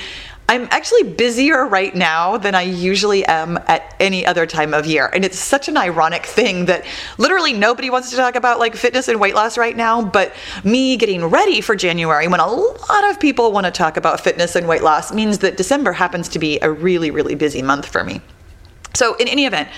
I'm 0.50 0.68
actually 0.72 1.04
busier 1.04 1.68
right 1.68 1.94
now 1.94 2.38
than 2.38 2.56
I 2.56 2.64
usually 2.64 3.24
am 3.24 3.60
at 3.68 3.94
any 4.00 4.26
other 4.26 4.48
time 4.48 4.74
of 4.74 4.88
year. 4.88 5.06
And 5.06 5.24
it's 5.24 5.38
such 5.38 5.68
an 5.68 5.78
ironic 5.78 6.26
thing 6.26 6.66
that 6.66 6.86
literally 7.20 7.54
nobody 7.54 7.92
wants 7.92 8.10
to 8.10 8.16
talk 8.16 8.36
about 8.36 8.58
like 8.58 8.76
fitness 8.76 9.08
and 9.10 9.20
weight 9.20 9.36
loss 9.36 9.60
right 9.60 9.78
now, 9.78 10.02
but 10.02 10.34
me 10.64 10.98
getting 10.98 11.24
ready 11.24 11.62
for 11.62 11.76
January 11.76 12.28
when 12.28 12.40
a 12.40 12.48
lot 12.48 13.12
of 13.12 13.20
people 13.20 13.52
want 13.52 13.68
to 13.68 13.72
talk 13.72 13.96
about 13.96 14.22
fitness 14.22 14.56
and 14.56 14.68
weight 14.68 14.82
loss 14.82 15.14
means 15.14 15.38
that 15.38 15.56
December 15.56 15.92
happens 15.92 16.28
to 16.30 16.40
be 16.40 16.58
a 16.64 16.72
really, 16.72 17.12
really 17.12 17.36
busy 17.36 17.62
month 17.62 17.86
for 17.86 18.04
me. 18.04 18.20
So, 18.96 19.14
in 19.18 19.28
any 19.28 19.46
event, 19.46 19.70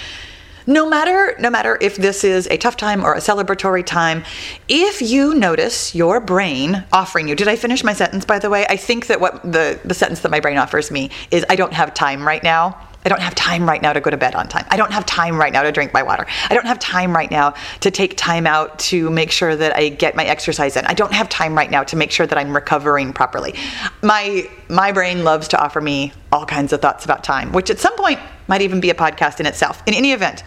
no 0.67 0.87
matter 0.89 1.35
no 1.39 1.49
matter 1.49 1.77
if 1.81 1.95
this 1.97 2.23
is 2.23 2.47
a 2.47 2.57
tough 2.57 2.77
time 2.77 3.03
or 3.03 3.13
a 3.13 3.19
celebratory 3.19 3.85
time 3.85 4.23
if 4.67 5.01
you 5.01 5.33
notice 5.33 5.93
your 5.95 6.19
brain 6.19 6.83
offering 6.91 7.27
you 7.27 7.35
did 7.35 7.47
i 7.47 7.55
finish 7.55 7.83
my 7.83 7.93
sentence 7.93 8.25
by 8.25 8.39
the 8.39 8.49
way 8.49 8.65
i 8.67 8.75
think 8.75 9.07
that 9.07 9.19
what 9.19 9.41
the 9.43 9.79
the 9.85 9.93
sentence 9.93 10.21
that 10.21 10.31
my 10.31 10.39
brain 10.39 10.57
offers 10.57 10.91
me 10.91 11.09
is 11.31 11.45
i 11.49 11.55
don't 11.55 11.73
have 11.73 11.93
time 11.93 12.25
right 12.25 12.43
now 12.43 12.77
I 13.03 13.09
don't 13.09 13.21
have 13.21 13.35
time 13.35 13.67
right 13.67 13.81
now 13.81 13.93
to 13.93 14.01
go 14.01 14.09
to 14.09 14.17
bed 14.17 14.35
on 14.35 14.47
time. 14.47 14.65
I 14.69 14.77
don't 14.77 14.91
have 14.91 15.05
time 15.05 15.37
right 15.39 15.51
now 15.51 15.63
to 15.63 15.71
drink 15.71 15.93
my 15.93 16.03
water. 16.03 16.25
I 16.49 16.53
don't 16.53 16.67
have 16.67 16.77
time 16.79 17.13
right 17.13 17.31
now 17.31 17.55
to 17.79 17.89
take 17.89 18.15
time 18.15 18.45
out 18.45 18.77
to 18.79 19.09
make 19.09 19.31
sure 19.31 19.55
that 19.55 19.75
I 19.75 19.89
get 19.89 20.15
my 20.15 20.25
exercise 20.25 20.77
in. 20.77 20.85
I 20.85 20.93
don't 20.93 21.13
have 21.13 21.27
time 21.27 21.55
right 21.55 21.69
now 21.71 21.83
to 21.83 21.95
make 21.95 22.11
sure 22.11 22.27
that 22.27 22.37
I'm 22.37 22.53
recovering 22.53 23.13
properly. 23.13 23.55
My 24.03 24.47
my 24.69 24.91
brain 24.91 25.23
loves 25.23 25.47
to 25.49 25.61
offer 25.61 25.81
me 25.81 26.13
all 26.31 26.45
kinds 26.45 26.73
of 26.73 26.81
thoughts 26.81 27.03
about 27.03 27.23
time, 27.23 27.51
which 27.51 27.69
at 27.69 27.79
some 27.79 27.95
point 27.97 28.19
might 28.47 28.61
even 28.61 28.79
be 28.79 28.89
a 28.89 28.95
podcast 28.95 29.39
in 29.39 29.45
itself. 29.45 29.81
In 29.87 29.93
any 29.93 30.11
event, 30.11 30.43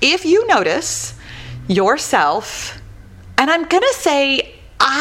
if 0.00 0.24
you 0.24 0.46
notice 0.46 1.14
yourself, 1.68 2.80
and 3.38 3.50
I'm 3.50 3.64
going 3.64 3.82
to 3.82 3.94
say, 3.94 4.54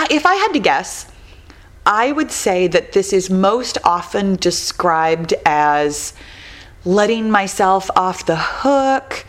if 0.10 0.26
I 0.26 0.36
had 0.36 0.54
to 0.54 0.60
guess, 0.60 1.12
I 1.86 2.12
would 2.12 2.32
say 2.32 2.68
that 2.68 2.92
this 2.92 3.14
is 3.14 3.30
most 3.30 3.78
often 3.84 4.36
described 4.36 5.34
as 5.46 6.14
letting 6.86 7.32
myself 7.32 7.90
off 7.96 8.26
the 8.26 8.38
hook 8.38 9.26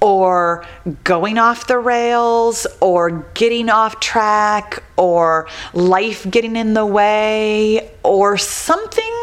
or 0.00 0.64
going 1.04 1.38
off 1.38 1.68
the 1.68 1.78
rails 1.78 2.66
or 2.80 3.10
getting 3.34 3.70
off 3.70 4.00
track 4.00 4.82
or 4.96 5.46
life 5.72 6.28
getting 6.28 6.56
in 6.56 6.74
the 6.74 6.84
way 6.84 7.90
or 8.02 8.36
something 8.36 9.22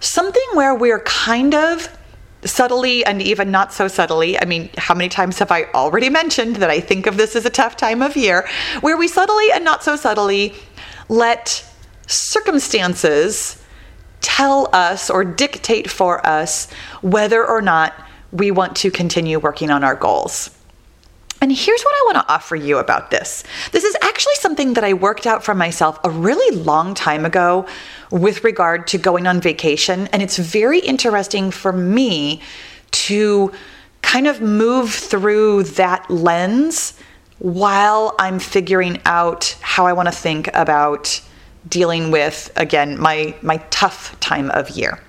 something 0.00 0.42
where 0.52 0.74
we're 0.74 1.00
kind 1.00 1.54
of 1.54 1.88
subtly 2.44 3.04
and 3.04 3.22
even 3.22 3.50
not 3.50 3.72
so 3.72 3.88
subtly. 3.88 4.38
I 4.38 4.44
mean, 4.44 4.70
how 4.76 4.94
many 4.94 5.08
times 5.08 5.38
have 5.38 5.50
I 5.50 5.64
already 5.74 6.10
mentioned 6.10 6.56
that 6.56 6.70
I 6.70 6.80
think 6.80 7.06
of 7.06 7.16
this 7.16 7.36
as 7.36 7.44
a 7.46 7.50
tough 7.50 7.76
time 7.76 8.02
of 8.02 8.16
year 8.16 8.48
where 8.80 8.96
we 8.96 9.08
subtly 9.08 9.50
and 9.52 9.64
not 9.64 9.82
so 9.82 9.96
subtly 9.96 10.54
let 11.08 11.64
circumstances 12.06 13.62
tell 14.20 14.68
us 14.72 15.10
or 15.10 15.24
dictate 15.24 15.90
for 15.90 16.26
us 16.26 16.70
whether 17.02 17.46
or 17.46 17.60
not 17.60 17.94
we 18.32 18.50
want 18.50 18.76
to 18.76 18.90
continue 18.90 19.38
working 19.38 19.70
on 19.70 19.84
our 19.84 19.94
goals. 19.94 20.50
And 21.40 21.52
here's 21.52 21.82
what 21.82 21.94
I 21.94 22.02
want 22.06 22.26
to 22.26 22.32
offer 22.32 22.56
you 22.56 22.78
about 22.78 23.10
this. 23.10 23.44
This 23.70 23.84
is 23.84 23.94
actually 24.00 24.34
something 24.36 24.74
that 24.74 24.84
I 24.84 24.94
worked 24.94 25.26
out 25.26 25.44
for 25.44 25.54
myself 25.54 26.00
a 26.02 26.08
really 26.08 26.56
long 26.56 26.94
time 26.94 27.26
ago 27.26 27.66
with 28.14 28.44
regard 28.44 28.86
to 28.86 28.96
going 28.96 29.26
on 29.26 29.40
vacation. 29.40 30.06
And 30.12 30.22
it's 30.22 30.38
very 30.38 30.78
interesting 30.78 31.50
for 31.50 31.72
me 31.72 32.40
to 32.92 33.52
kind 34.02 34.28
of 34.28 34.40
move 34.40 34.92
through 34.92 35.64
that 35.64 36.08
lens 36.08 36.94
while 37.40 38.14
I'm 38.20 38.38
figuring 38.38 39.00
out 39.04 39.56
how 39.60 39.86
I 39.86 39.92
want 39.92 40.06
to 40.06 40.14
think 40.14 40.48
about 40.54 41.20
dealing 41.68 42.12
with 42.12 42.52
again 42.54 43.00
my 43.00 43.34
my 43.42 43.56
tough 43.70 44.18
time 44.20 44.48
of 44.52 44.70
year. 44.70 45.00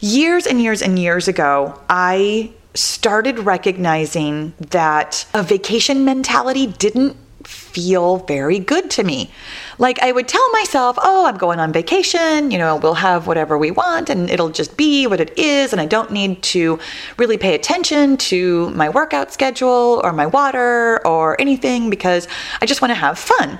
Years 0.00 0.46
and 0.46 0.60
years 0.60 0.82
and 0.82 0.98
years 0.98 1.28
ago, 1.28 1.80
I 1.88 2.52
started 2.74 3.38
recognizing 3.38 4.52
that 4.58 5.24
a 5.32 5.42
vacation 5.42 6.04
mentality 6.04 6.66
didn't 6.66 7.16
feel 7.46 8.18
very 8.18 8.58
good 8.58 8.90
to 8.92 9.04
me. 9.04 9.30
Like 9.78 10.00
I 10.00 10.12
would 10.12 10.28
tell 10.28 10.48
myself, 10.52 10.96
oh, 11.02 11.26
I'm 11.26 11.36
going 11.36 11.60
on 11.60 11.72
vacation, 11.72 12.50
you 12.50 12.58
know, 12.58 12.76
we'll 12.76 12.94
have 12.94 13.26
whatever 13.26 13.58
we 13.58 13.70
want 13.70 14.10
and 14.10 14.30
it'll 14.30 14.50
just 14.50 14.76
be 14.76 15.06
what 15.06 15.20
it 15.20 15.36
is. 15.38 15.72
And 15.72 15.80
I 15.80 15.86
don't 15.86 16.10
need 16.10 16.42
to 16.44 16.78
really 17.18 17.38
pay 17.38 17.54
attention 17.54 18.16
to 18.18 18.70
my 18.70 18.88
workout 18.88 19.32
schedule 19.32 20.00
or 20.04 20.12
my 20.12 20.26
water 20.26 21.04
or 21.06 21.40
anything 21.40 21.90
because 21.90 22.28
I 22.60 22.66
just 22.66 22.80
want 22.80 22.90
to 22.90 22.96
have 22.96 23.18
fun. 23.18 23.58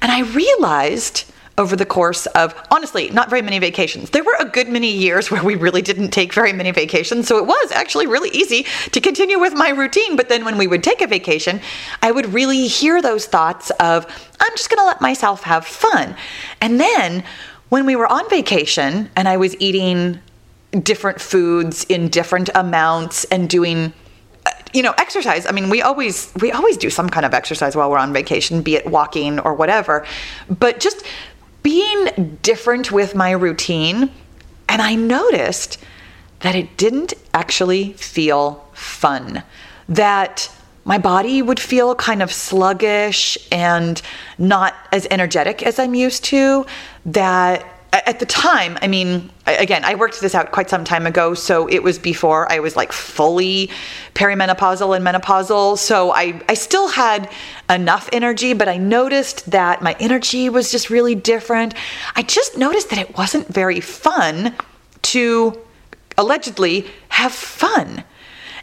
And 0.00 0.10
I 0.10 0.22
realized 0.22 1.31
over 1.62 1.76
the 1.76 1.86
course 1.86 2.26
of 2.26 2.54
honestly 2.72 3.08
not 3.10 3.30
very 3.30 3.40
many 3.40 3.60
vacations. 3.60 4.10
There 4.10 4.24
were 4.24 4.36
a 4.40 4.44
good 4.44 4.68
many 4.68 4.90
years 4.90 5.30
where 5.30 5.44
we 5.44 5.54
really 5.54 5.80
didn't 5.80 6.10
take 6.10 6.34
very 6.34 6.52
many 6.52 6.72
vacations, 6.72 7.28
so 7.28 7.38
it 7.38 7.46
was 7.46 7.70
actually 7.72 8.08
really 8.08 8.30
easy 8.30 8.66
to 8.90 9.00
continue 9.00 9.38
with 9.38 9.54
my 9.54 9.70
routine. 9.70 10.16
But 10.16 10.28
then 10.28 10.44
when 10.44 10.58
we 10.58 10.66
would 10.66 10.82
take 10.82 11.00
a 11.00 11.06
vacation, 11.06 11.60
I 12.02 12.10
would 12.10 12.34
really 12.34 12.66
hear 12.66 13.00
those 13.00 13.26
thoughts 13.26 13.70
of, 13.78 14.06
I'm 14.40 14.52
just 14.56 14.68
gonna 14.68 14.84
let 14.84 15.00
myself 15.00 15.44
have 15.44 15.64
fun. 15.64 16.16
And 16.60 16.80
then 16.80 17.22
when 17.68 17.86
we 17.86 17.94
were 17.94 18.10
on 18.12 18.28
vacation 18.28 19.08
and 19.14 19.28
I 19.28 19.36
was 19.36 19.56
eating 19.60 20.18
different 20.72 21.20
foods 21.20 21.84
in 21.84 22.08
different 22.08 22.50
amounts 22.54 23.24
and 23.26 23.48
doing 23.48 23.92
uh, 24.46 24.50
you 24.72 24.82
know 24.82 24.94
exercise 24.96 25.44
i 25.46 25.52
mean 25.52 25.68
we 25.68 25.82
always 25.82 26.32
we 26.40 26.50
always 26.50 26.78
do 26.78 26.88
some 26.88 27.10
kind 27.10 27.26
of 27.26 27.34
exercise 27.34 27.76
while 27.76 27.90
we're 27.90 27.98
on 27.98 28.10
vacation 28.12 28.62
be 28.62 28.74
it 28.74 28.86
walking 28.86 29.38
or 29.40 29.52
whatever 29.52 30.06
but 30.48 30.80
just 30.80 31.04
being 31.62 32.38
different 32.42 32.90
with 32.90 33.14
my 33.14 33.30
routine, 33.30 34.10
and 34.68 34.82
I 34.82 34.94
noticed 34.94 35.78
that 36.40 36.54
it 36.54 36.76
didn't 36.76 37.14
actually 37.32 37.92
feel 37.92 38.68
fun. 38.72 39.42
That 39.88 40.50
my 40.84 40.98
body 40.98 41.42
would 41.42 41.60
feel 41.60 41.94
kind 41.94 42.22
of 42.22 42.32
sluggish 42.32 43.38
and 43.52 44.02
not 44.38 44.74
as 44.90 45.06
energetic 45.10 45.62
as 45.62 45.78
I'm 45.78 45.94
used 45.94 46.24
to. 46.24 46.66
That 47.06 47.64
at 47.92 48.20
the 48.20 48.26
time, 48.26 48.78
I 48.80 48.88
mean, 48.88 49.30
again, 49.46 49.84
I 49.84 49.94
worked 49.96 50.20
this 50.20 50.34
out 50.34 50.50
quite 50.50 50.70
some 50.70 50.82
time 50.82 51.06
ago, 51.06 51.34
so 51.34 51.68
it 51.68 51.82
was 51.82 51.98
before 51.98 52.50
I 52.50 52.58
was 52.58 52.74
like 52.74 52.90
fully 52.90 53.70
perimenopausal 54.14 54.96
and 54.96 55.04
menopausal. 55.04 55.76
So 55.76 56.10
I, 56.10 56.40
I 56.48 56.54
still 56.54 56.88
had 56.88 57.30
enough 57.68 58.08
energy, 58.10 58.54
but 58.54 58.66
I 58.66 58.78
noticed 58.78 59.50
that 59.50 59.82
my 59.82 59.94
energy 60.00 60.48
was 60.48 60.70
just 60.70 60.88
really 60.88 61.14
different. 61.14 61.74
I 62.16 62.22
just 62.22 62.56
noticed 62.56 62.88
that 62.90 62.98
it 62.98 63.16
wasn't 63.16 63.46
very 63.48 63.80
fun 63.80 64.54
to 65.02 65.60
allegedly 66.16 66.86
have 67.10 67.32
fun. 67.32 68.04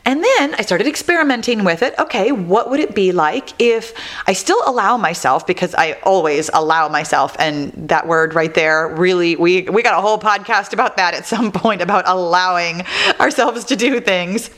And 0.10 0.24
then 0.24 0.56
I 0.56 0.64
started 0.64 0.88
experimenting 0.88 1.64
with 1.64 1.84
it. 1.84 1.94
Okay, 2.00 2.32
what 2.32 2.72
would 2.72 2.80
it 2.80 2.96
be 2.96 3.12
like 3.12 3.54
if 3.62 3.94
I 4.26 4.34
still 4.34 4.60
allow 4.66 4.98
myself, 4.98 5.46
because 5.46 5.76
I 5.76 6.00
always 6.02 6.50
allow 6.52 6.90
myself, 6.90 7.36
and 7.38 7.72
that 7.76 8.08
word 8.08 8.34
right 8.34 8.52
there 8.52 8.88
really, 8.88 9.36
we, 9.36 9.70
we 9.70 9.84
got 9.84 9.96
a 9.96 10.02
whole 10.02 10.18
podcast 10.18 10.74
about 10.74 10.98
that 10.98 11.14
at 11.14 11.28
some 11.28 11.52
point 11.64 11.84
about 11.84 12.06
allowing 12.08 12.82
ourselves 13.20 13.66
to 13.66 13.76
do 13.76 14.00
things. 14.00 14.50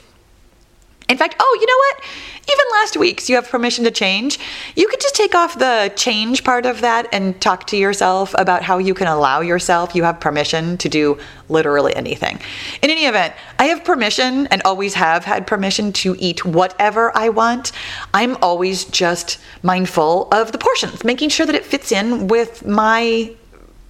In 1.12 1.18
fact, 1.18 1.36
oh, 1.42 1.58
you 1.60 1.68
know 1.68 1.76
what? 1.78 2.04
Even 2.50 2.66
last 2.72 2.96
week's 2.96 3.30
you 3.30 3.36
have 3.36 3.50
permission 3.50 3.84
to 3.84 3.92
change. 3.92 4.40
You 4.78 4.88
could 4.88 5.02
just 5.02 5.14
take 5.14 5.36
off 5.36 5.60
the 5.60 5.92
change 5.98 6.46
part 6.46 6.66
of 6.66 6.80
that 6.82 7.06
and 7.12 7.40
talk 7.42 7.68
to 7.68 7.78
yourself 7.78 8.34
about 8.38 8.64
how 8.64 8.78
you 8.78 8.94
can 8.94 9.08
allow 9.08 9.42
yourself. 9.42 9.94
You 9.94 10.04
have 10.04 10.22
permission 10.22 10.78
to 10.78 10.88
do 10.88 11.20
literally 11.50 11.94
anything. 11.98 12.40
In 12.82 12.90
any 12.90 13.08
event, 13.08 13.34
I 13.60 13.66
have 13.66 13.84
permission 13.84 14.48
and 14.48 14.62
always 14.64 14.94
have 14.94 15.26
had 15.26 15.46
permission 15.48 15.92
to 15.94 16.16
eat 16.18 16.46
whatever 16.46 17.12
I 17.16 17.28
want. 17.28 17.74
I'm 18.14 18.38
always 18.38 18.86
just 18.86 19.38
mindful 19.64 20.30
of 20.32 20.54
the 20.54 20.58
portions, 20.58 21.04
making 21.04 21.28
sure 21.28 21.46
that 21.46 21.56
it 21.56 21.66
fits 21.66 21.92
in 21.92 22.30
with 22.30 22.66
my 22.66 23.36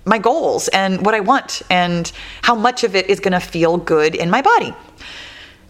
my 0.06 0.18
goals 0.18 0.68
and 0.70 1.06
what 1.06 1.13
I 1.13 1.20
want 1.20 1.62
and 1.70 2.12
how 2.42 2.56
much 2.56 2.84
of 2.84 2.96
it 2.96 3.08
is 3.08 3.20
going 3.20 3.34
to 3.34 3.40
feel 3.40 3.78
good 3.78 4.16
in 4.16 4.32
my 4.32 4.42
body. 4.42 4.74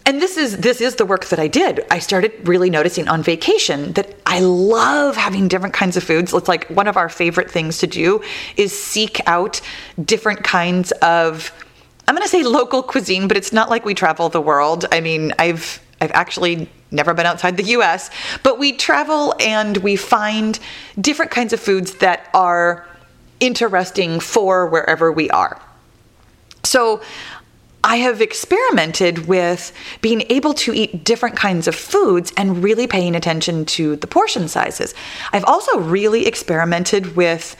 And 0.04 0.20
this 0.20 0.36
is 0.36 0.58
this 0.58 0.80
is 0.80 0.96
the 0.96 1.04
work 1.04 1.26
that 1.26 1.38
I 1.38 1.48
did. 1.48 1.84
I 1.90 1.98
started 1.98 2.46
really 2.46 2.70
noticing 2.70 3.08
on 3.08 3.22
vacation 3.22 3.92
that 3.92 4.16
I 4.26 4.40
love 4.40 5.16
having 5.16 5.48
different 5.48 5.74
kinds 5.74 5.96
of 5.96 6.02
foods. 6.02 6.34
It's 6.34 6.48
like 6.48 6.68
one 6.68 6.88
of 6.88 6.96
our 6.96 7.08
favorite 7.08 7.50
things 7.50 7.78
to 7.78 7.86
do 7.86 8.22
is 8.56 8.76
seek 8.76 9.20
out 9.26 9.60
different 10.04 10.42
kinds 10.42 10.92
of 11.02 11.52
I'm 12.08 12.16
going 12.16 12.24
to 12.24 12.28
say 12.28 12.42
local 12.42 12.82
cuisine, 12.82 13.28
but 13.28 13.36
it's 13.36 13.52
not 13.52 13.70
like 13.70 13.84
we 13.84 13.94
travel 13.94 14.28
the 14.28 14.40
world. 14.40 14.86
I 14.90 15.00
mean, 15.00 15.32
I've 15.38 15.80
I've 16.00 16.10
actually 16.12 16.68
never 16.90 17.14
been 17.14 17.26
outside 17.26 17.56
the 17.56 17.64
US, 17.76 18.10
but 18.42 18.58
we 18.58 18.72
travel 18.72 19.34
and 19.40 19.76
we 19.78 19.94
find 19.96 20.58
different 21.00 21.30
kinds 21.30 21.52
of 21.52 21.60
foods 21.60 21.94
that 21.96 22.28
are 22.34 22.86
interesting 23.38 24.20
for 24.20 24.66
wherever 24.66 25.12
we 25.12 25.30
are. 25.30 25.60
So 26.64 27.02
I 27.84 27.96
have 27.96 28.20
experimented 28.20 29.26
with 29.26 29.72
being 30.00 30.22
able 30.28 30.54
to 30.54 30.72
eat 30.72 31.04
different 31.04 31.36
kinds 31.36 31.66
of 31.66 31.74
foods 31.74 32.32
and 32.36 32.62
really 32.62 32.86
paying 32.86 33.16
attention 33.16 33.64
to 33.66 33.96
the 33.96 34.06
portion 34.06 34.46
sizes. 34.48 34.94
I've 35.32 35.44
also 35.44 35.80
really 35.80 36.26
experimented 36.26 37.16
with, 37.16 37.56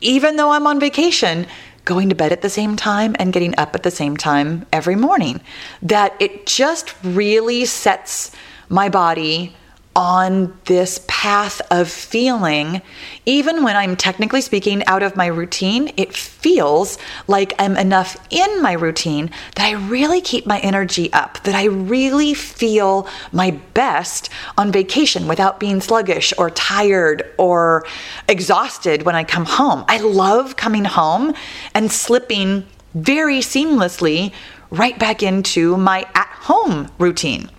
even 0.00 0.36
though 0.36 0.50
I'm 0.50 0.66
on 0.66 0.80
vacation, 0.80 1.46
going 1.84 2.08
to 2.08 2.14
bed 2.14 2.32
at 2.32 2.42
the 2.42 2.50
same 2.50 2.76
time 2.76 3.14
and 3.18 3.32
getting 3.32 3.56
up 3.58 3.74
at 3.74 3.82
the 3.82 3.90
same 3.90 4.16
time 4.16 4.66
every 4.72 4.96
morning. 4.96 5.40
That 5.80 6.14
it 6.20 6.46
just 6.46 6.94
really 7.04 7.64
sets 7.64 8.32
my 8.68 8.88
body 8.88 9.54
on 9.94 10.56
this 10.64 11.04
path 11.06 11.60
of 11.70 11.90
feeling, 11.90 12.80
even 13.26 13.62
when 13.62 13.76
I'm 13.76 13.94
technically 13.94 14.40
speaking 14.40 14.84
out 14.86 15.02
of 15.02 15.16
my 15.16 15.26
routine, 15.26 15.92
it 15.96 16.14
feels 16.14 16.98
like 17.28 17.52
I'm 17.58 17.76
enough 17.76 18.16
in 18.30 18.62
my 18.62 18.72
routine 18.72 19.30
that 19.56 19.66
I 19.66 19.72
really 19.72 20.20
keep 20.20 20.46
my 20.46 20.60
energy 20.60 21.12
up, 21.12 21.42
that 21.44 21.54
I 21.54 21.64
really 21.64 22.32
feel 22.32 23.06
my 23.32 23.50
best 23.74 24.30
on 24.56 24.72
vacation 24.72 25.28
without 25.28 25.60
being 25.60 25.80
sluggish 25.80 26.32
or 26.38 26.50
tired 26.50 27.30
or 27.36 27.84
exhausted 28.28 29.02
when 29.02 29.14
I 29.14 29.24
come 29.24 29.44
home. 29.44 29.84
I 29.88 29.98
love 29.98 30.56
coming 30.56 30.84
home 30.84 31.34
and 31.74 31.92
slipping 31.92 32.66
very 32.94 33.38
seamlessly 33.38 34.32
right 34.70 34.98
back 34.98 35.22
into 35.22 35.76
my 35.76 36.06
at 36.14 36.28
home 36.28 36.90
routine. 36.98 37.50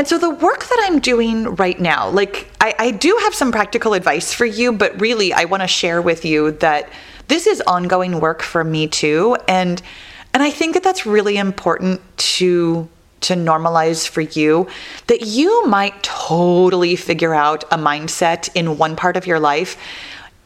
And 0.00 0.08
so 0.08 0.16
the 0.16 0.30
work 0.30 0.64
that 0.64 0.78
I'm 0.84 0.98
doing 0.98 1.56
right 1.56 1.78
now, 1.78 2.08
like 2.08 2.50
I, 2.58 2.74
I 2.78 2.90
do 2.90 3.14
have 3.24 3.34
some 3.34 3.52
practical 3.52 3.92
advice 3.92 4.32
for 4.32 4.46
you, 4.46 4.72
but 4.72 4.98
really 4.98 5.34
I 5.34 5.44
want 5.44 5.62
to 5.62 5.66
share 5.66 6.00
with 6.00 6.24
you 6.24 6.52
that 6.52 6.88
this 7.28 7.46
is 7.46 7.60
ongoing 7.66 8.18
work 8.18 8.40
for 8.40 8.64
me 8.64 8.86
too. 8.86 9.36
And 9.46 9.82
and 10.32 10.42
I 10.42 10.52
think 10.52 10.72
that 10.72 10.82
that's 10.82 11.04
really 11.04 11.36
important 11.36 12.00
to 12.16 12.88
to 13.20 13.34
normalize 13.34 14.08
for 14.08 14.22
you 14.22 14.68
that 15.08 15.26
you 15.26 15.66
might 15.66 16.02
totally 16.02 16.96
figure 16.96 17.34
out 17.34 17.64
a 17.64 17.76
mindset 17.76 18.48
in 18.54 18.78
one 18.78 18.96
part 18.96 19.18
of 19.18 19.26
your 19.26 19.38
life 19.38 19.76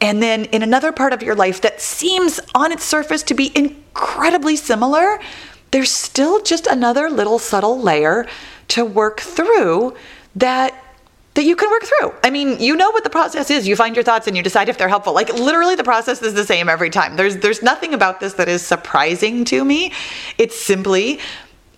and 0.01 0.21
then 0.21 0.43
in 0.51 0.63
another 0.63 0.91
part 0.91 1.13
of 1.13 1.23
your 1.23 1.33
life 1.33 1.61
that 1.61 1.79
seems 1.79 2.41
on 2.53 2.73
its 2.73 2.83
surface 2.83 3.23
to 3.23 3.33
be 3.33 3.53
incredibly 3.55 4.57
similar, 4.57 5.17
there's 5.71 5.91
still 5.91 6.41
just 6.41 6.67
another 6.67 7.09
little 7.09 7.39
subtle 7.39 7.79
layer 7.79 8.27
to 8.69 8.85
work 8.85 9.19
through 9.19 9.95
that 10.35 10.81
that 11.35 11.43
you 11.43 11.55
can 11.57 11.69
work 11.69 11.83
through. 11.83 12.13
I 12.23 12.29
mean, 12.29 12.59
you 12.59 12.77
know 12.77 12.91
what 12.91 13.03
the 13.03 13.09
process 13.09 13.51
is. 13.51 13.67
You 13.67 13.75
find 13.75 13.93
your 13.93 14.03
thoughts 14.03 14.25
and 14.25 14.37
you 14.37 14.41
decide 14.41 14.69
if 14.69 14.77
they're 14.77 14.87
helpful. 14.87 15.13
Like 15.13 15.33
literally 15.33 15.75
the 15.75 15.83
process 15.83 16.21
is 16.21 16.33
the 16.33 16.45
same 16.45 16.69
every 16.69 16.89
time. 16.89 17.17
There's 17.17 17.37
there's 17.37 17.61
nothing 17.61 17.93
about 17.93 18.21
this 18.21 18.33
that 18.33 18.47
is 18.47 18.65
surprising 18.65 19.43
to 19.45 19.63
me. 19.63 19.91
It's 20.37 20.59
simply 20.59 21.19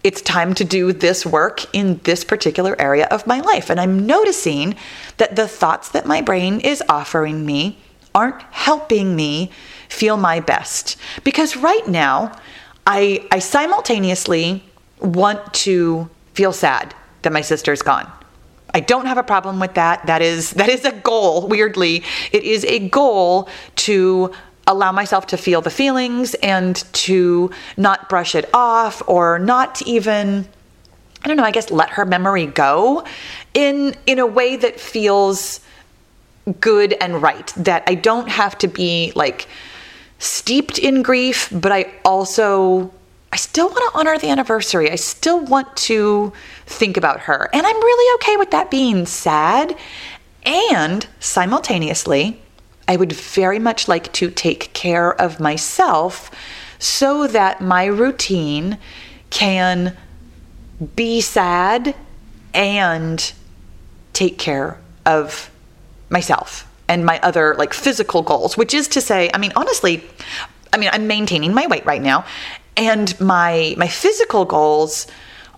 it's 0.03 0.21
time 0.21 0.53
to 0.53 0.63
do 0.63 0.93
this 0.93 1.25
work 1.25 1.65
in 1.75 1.99
this 2.03 2.23
particular 2.23 2.79
area 2.79 3.07
of 3.07 3.25
my 3.25 3.39
life. 3.39 3.69
And 3.69 3.79
I'm 3.79 4.05
noticing 4.05 4.75
that 5.17 5.35
the 5.35 5.47
thoughts 5.47 5.89
that 5.89 6.05
my 6.05 6.21
brain 6.21 6.59
is 6.59 6.83
offering 6.87 7.45
me 7.45 7.79
aren't 8.13 8.41
helping 8.51 9.15
me 9.15 9.51
feel 9.89 10.17
my 10.17 10.39
best. 10.39 10.97
Because 11.23 11.57
right 11.57 11.87
now, 11.87 12.31
I 12.85 13.27
I 13.31 13.39
simultaneously 13.39 14.63
want 15.01 15.53
to 15.65 16.09
feel 16.37 16.53
sad 16.53 16.93
that 17.23 17.33
my 17.33 17.41
sister's 17.41 17.81
gone. 17.81 18.07
I 18.71 18.79
don't 18.79 19.07
have 19.07 19.17
a 19.17 19.23
problem 19.23 19.59
with 19.59 19.73
that. 19.73 20.05
That 20.05 20.21
is 20.21 20.51
that 20.51 20.69
is 20.69 20.85
a 20.85 20.91
goal, 20.91 21.47
weirdly. 21.47 22.03
It 22.31 22.43
is 22.43 22.63
a 22.65 22.89
goal 22.89 23.49
to 23.87 24.31
allow 24.67 24.91
myself 24.91 25.25
to 25.27 25.37
feel 25.37 25.61
the 25.61 25.71
feelings 25.71 26.35
and 26.55 26.75
to 27.05 27.49
not 27.75 28.07
brush 28.07 28.35
it 28.35 28.47
off 28.53 29.01
or 29.07 29.39
not 29.39 29.81
even 29.87 30.47
I 31.23 31.27
don't 31.27 31.37
know, 31.37 31.43
I 31.43 31.55
guess 31.57 31.71
let 31.71 31.89
her 31.91 32.05
memory 32.05 32.45
go 32.45 33.03
in 33.55 33.95
in 34.05 34.19
a 34.19 34.27
way 34.27 34.57
that 34.57 34.79
feels 34.79 35.59
good 36.59 36.93
and 37.01 37.19
right. 37.19 37.51
That 37.57 37.81
I 37.87 37.95
don't 37.95 38.29
have 38.29 38.55
to 38.59 38.67
be 38.67 39.11
like 39.15 39.47
steeped 40.19 40.77
in 40.77 41.01
grief, 41.01 41.49
but 41.51 41.71
I 41.71 41.91
also 42.05 42.93
I 43.37 43.39
still 43.39 43.69
want 43.69 43.93
to 43.93 43.99
honor 43.99 44.17
the 44.17 44.31
anniversary. 44.31 44.89
I 44.89 44.95
still 44.95 45.39
want 45.39 45.77
to 45.77 46.33
think 46.65 46.97
about 46.97 47.19
her. 47.19 47.51
And 47.53 47.67
I'm 47.67 47.75
really 47.75 48.15
okay 48.15 48.35
with 48.35 48.49
that 48.49 48.71
being 48.71 49.05
sad. 49.05 49.77
And 50.41 51.05
simultaneously, 51.19 52.41
I 52.87 52.95
would 52.95 53.13
very 53.13 53.59
much 53.59 53.87
like 53.87 54.11
to 54.13 54.31
take 54.31 54.73
care 54.73 55.13
of 55.21 55.39
myself 55.39 56.31
so 56.79 57.27
that 57.27 57.61
my 57.61 57.85
routine 57.85 58.79
can 59.29 59.95
be 60.95 61.21
sad 61.21 61.93
and 62.55 63.33
take 64.13 64.39
care 64.39 64.79
of 65.05 65.51
myself 66.09 66.67
and 66.87 67.05
my 67.05 67.19
other 67.19 67.53
like 67.53 67.75
physical 67.75 68.23
goals, 68.23 68.57
which 68.57 68.73
is 68.73 68.87
to 68.87 68.99
say, 68.99 69.29
I 69.31 69.37
mean, 69.37 69.51
honestly, 69.55 70.03
I 70.73 70.77
mean, 70.77 70.89
I'm 70.91 71.05
maintaining 71.05 71.53
my 71.53 71.67
weight 71.67 71.85
right 71.85 72.01
now 72.01 72.25
and 72.77 73.19
my 73.19 73.75
my 73.77 73.87
physical 73.87 74.45
goals 74.45 75.07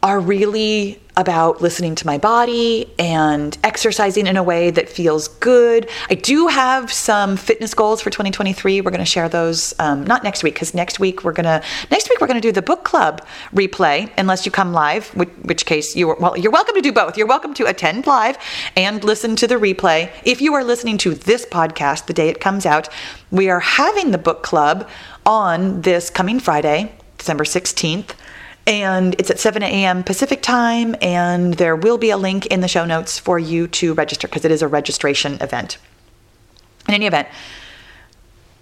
are 0.01 0.19
really 0.19 1.01
about 1.17 1.62
listening 1.62 1.93
to 1.93 2.08
my 2.08 2.17
body 2.17 2.89
and 2.97 3.58
exercising 3.65 4.25
in 4.25 4.38
a 4.38 4.43
way 4.43 4.71
that 4.71 4.88
feels 4.88 5.27
good. 5.27 5.89
I 6.10 6.15
do 6.15 6.47
have 6.47 6.89
some 6.89 7.36
fitness 7.36 7.73
goals 7.73 8.01
for 8.01 8.10
2023. 8.10 8.79
We're 8.79 8.91
going 8.91 8.99
to 8.99 9.05
share 9.05 9.27
those 9.27 9.73
um, 9.79 10.05
not 10.05 10.23
next 10.23 10.41
week 10.41 10.53
because 10.53 10.73
next 10.73 10.97
week 11.01 11.25
we're 11.25 11.34
going 11.34 11.43
to 11.43 11.62
next 11.91 12.10
week 12.10 12.21
we're 12.21 12.27
going 12.27 12.41
to 12.41 12.47
do 12.47 12.53
the 12.53 12.62
book 12.62 12.86
club 12.86 13.27
replay 13.53 14.10
unless 14.17 14.45
you 14.45 14.51
come 14.53 14.71
live, 14.71 15.10
which, 15.10 15.29
which 15.41 15.65
case 15.65 15.93
you 15.97 16.15
well 16.19 16.38
you're 16.38 16.53
welcome 16.53 16.75
to 16.75 16.82
do 16.82 16.93
both. 16.93 17.17
You're 17.17 17.27
welcome 17.27 17.53
to 17.55 17.65
attend 17.65 18.08
live 18.08 18.38
and 18.77 19.03
listen 19.03 19.36
to 19.38 19.47
the 19.47 19.55
replay. 19.55 20.10
If 20.23 20.39
you 20.39 20.53
are 20.53 20.63
listening 20.63 20.97
to 20.99 21.13
this 21.13 21.45
podcast 21.45 22.05
the 22.05 22.13
day 22.13 22.29
it 22.29 22.39
comes 22.39 22.65
out, 22.65 22.88
we 23.29 23.49
are 23.49 23.60
having 23.60 24.12
the 24.12 24.17
book 24.17 24.41
club 24.43 24.88
on 25.25 25.82
this 25.82 26.10
coming 26.10 26.39
Friday 26.39 26.93
December 27.19 27.43
16th. 27.43 28.15
And 28.65 29.15
it's 29.19 29.29
at 29.29 29.39
7 29.39 29.63
a.m. 29.63 30.03
Pacific 30.03 30.41
time, 30.41 30.95
and 31.01 31.55
there 31.55 31.75
will 31.75 31.97
be 31.97 32.10
a 32.10 32.17
link 32.17 32.45
in 32.47 32.62
the 32.62 32.67
show 32.67 32.86
notes 32.86 33.17
for 33.17 33.39
you 33.39 33.67
to 33.67 33.93
register 33.93 34.27
because 34.27 34.45
it 34.45 34.51
is 34.51 34.62
a 34.62 34.67
registration 34.67 35.34
event. 35.41 35.77
In 36.88 36.93
any 36.93 37.08
event, 37.08 37.27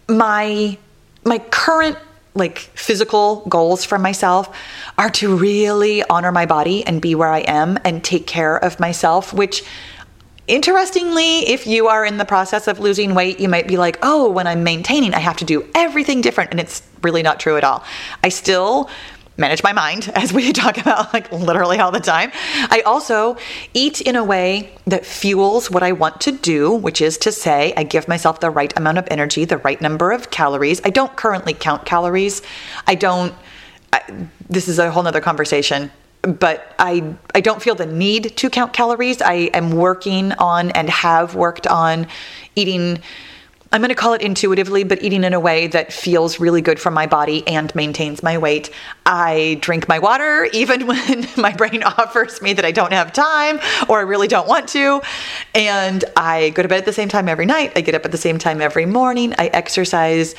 my 0.08 0.78
my 1.24 1.40
current 1.40 1.98
like 2.36 2.60
physical 2.60 3.44
goals 3.50 3.84
for 3.84 3.98
myself 3.98 4.56
are 4.98 5.10
to 5.10 5.36
really 5.36 6.04
honor 6.04 6.32
my 6.32 6.46
body 6.46 6.86
and 6.86 7.02
be 7.02 7.16
where 7.16 7.30
I 7.30 7.40
am 7.40 7.78
and 7.84 8.04
take 8.04 8.28
care 8.28 8.58
of 8.58 8.80
myself, 8.80 9.34
which 9.34 9.64
Interestingly, 10.48 11.50
if 11.50 11.68
you 11.68 11.88
are 11.88 12.06
in 12.06 12.18
the 12.18 12.24
process 12.24 12.68
of 12.68 12.80
losing 12.80 13.14
weight, 13.14 13.40
you 13.40 13.50
might 13.50 13.68
be 13.68 13.76
like, 13.76 14.00
oh, 14.02 14.30
when 14.30 14.48
I'm 14.48 14.64
maintaining, 14.64 15.14
I 15.14 15.20
have 15.20 15.36
to 15.38 15.46
do 15.46 15.68
everything 15.76 16.22
different. 16.22 16.52
And 16.52 16.60
it's 16.60 16.82
really 17.04 17.22
not 17.22 17.40
true 17.40 17.58
at 17.58 17.66
all. 17.66 17.84
I 18.24 18.30
still 18.30 18.90
manage 19.36 19.62
my 19.62 19.74
mind, 19.74 20.10
as 20.16 20.32
we 20.32 20.54
talk 20.54 20.78
about 20.78 21.14
like 21.14 21.30
literally 21.34 21.80
all 21.80 21.92
the 21.92 22.00
time. 22.00 22.32
I 22.70 22.82
also 22.86 23.36
eat 23.74 24.00
in 24.00 24.16
a 24.16 24.24
way 24.24 24.74
that 24.86 25.06
fuels 25.06 25.70
what 25.70 25.84
I 25.84 25.92
want 25.92 26.22
to 26.22 26.32
do, 26.32 26.74
which 26.74 27.02
is 27.02 27.18
to 27.20 27.32
say, 27.32 27.74
I 27.76 27.84
give 27.84 28.08
myself 28.08 28.40
the 28.40 28.50
right 28.50 28.76
amount 28.78 29.00
of 29.00 29.08
energy, 29.12 29.44
the 29.44 29.58
right 29.58 29.82
number 29.82 30.12
of 30.14 30.32
calories. 30.32 30.82
I 30.86 30.92
don't 30.92 31.16
currently 31.18 31.54
count 31.54 31.86
calories. 31.86 32.42
I 32.88 32.96
don't, 32.96 33.34
I, 33.92 34.02
this 34.50 34.70
is 34.70 34.80
a 34.80 34.92
whole 34.92 35.04
nother 35.04 35.22
conversation 35.22 35.92
but 36.34 36.76
I 36.80 37.16
I 37.34 37.42
don't 37.42 37.62
feel 37.62 37.76
the 37.76 37.86
need 37.86 38.36
to 38.38 38.50
count 38.50 38.74
calories. 38.74 39.22
I 39.22 39.50
am 39.54 39.72
working 39.72 40.32
on 40.34 40.72
and 40.72 40.90
have 40.90 41.36
worked 41.36 41.68
on 41.68 42.08
eating 42.56 43.02
I'm 43.72 43.82
going 43.82 43.90
to 43.90 43.96
call 43.96 44.14
it 44.14 44.22
intuitively, 44.22 44.86
but 44.86 45.04
eating 45.04 45.24
in 45.26 45.34
a 45.34 45.40
way 45.40 45.68
that 45.68 45.92
feels 45.92 46.40
really 46.40 46.62
good 46.62 46.80
for 46.80 46.90
my 46.90 47.06
body 47.06 47.46
and 47.48 47.74
maintains 47.76 48.24
my 48.24 48.38
weight. 48.38 48.70
I 49.06 49.58
drink 49.62 49.90
my 49.90 50.00
water 50.00 50.48
even 50.54 50.88
when 50.88 51.28
my 51.36 51.54
brain 51.54 51.84
offers 51.98 52.42
me 52.42 52.54
that 52.54 52.66
I 52.66 52.72
don't 52.72 52.94
have 52.94 53.12
time 53.12 53.60
or 53.90 54.00
I 54.00 54.04
really 54.04 54.28
don't 54.28 54.48
want 54.48 54.70
to. 54.70 55.02
And 55.54 56.06
I 56.16 56.52
go 56.52 56.62
to 56.62 56.70
bed 56.70 56.80
at 56.80 56.86
the 56.86 56.94
same 56.94 57.10
time 57.10 57.28
every 57.28 57.46
night. 57.46 57.74
I 57.76 57.82
get 57.82 57.96
up 57.96 58.06
at 58.06 58.12
the 58.12 58.18
same 58.18 58.38
time 58.38 58.62
every 58.62 58.86
morning. 58.86 59.34
I 59.38 59.48
exercise 59.48 60.34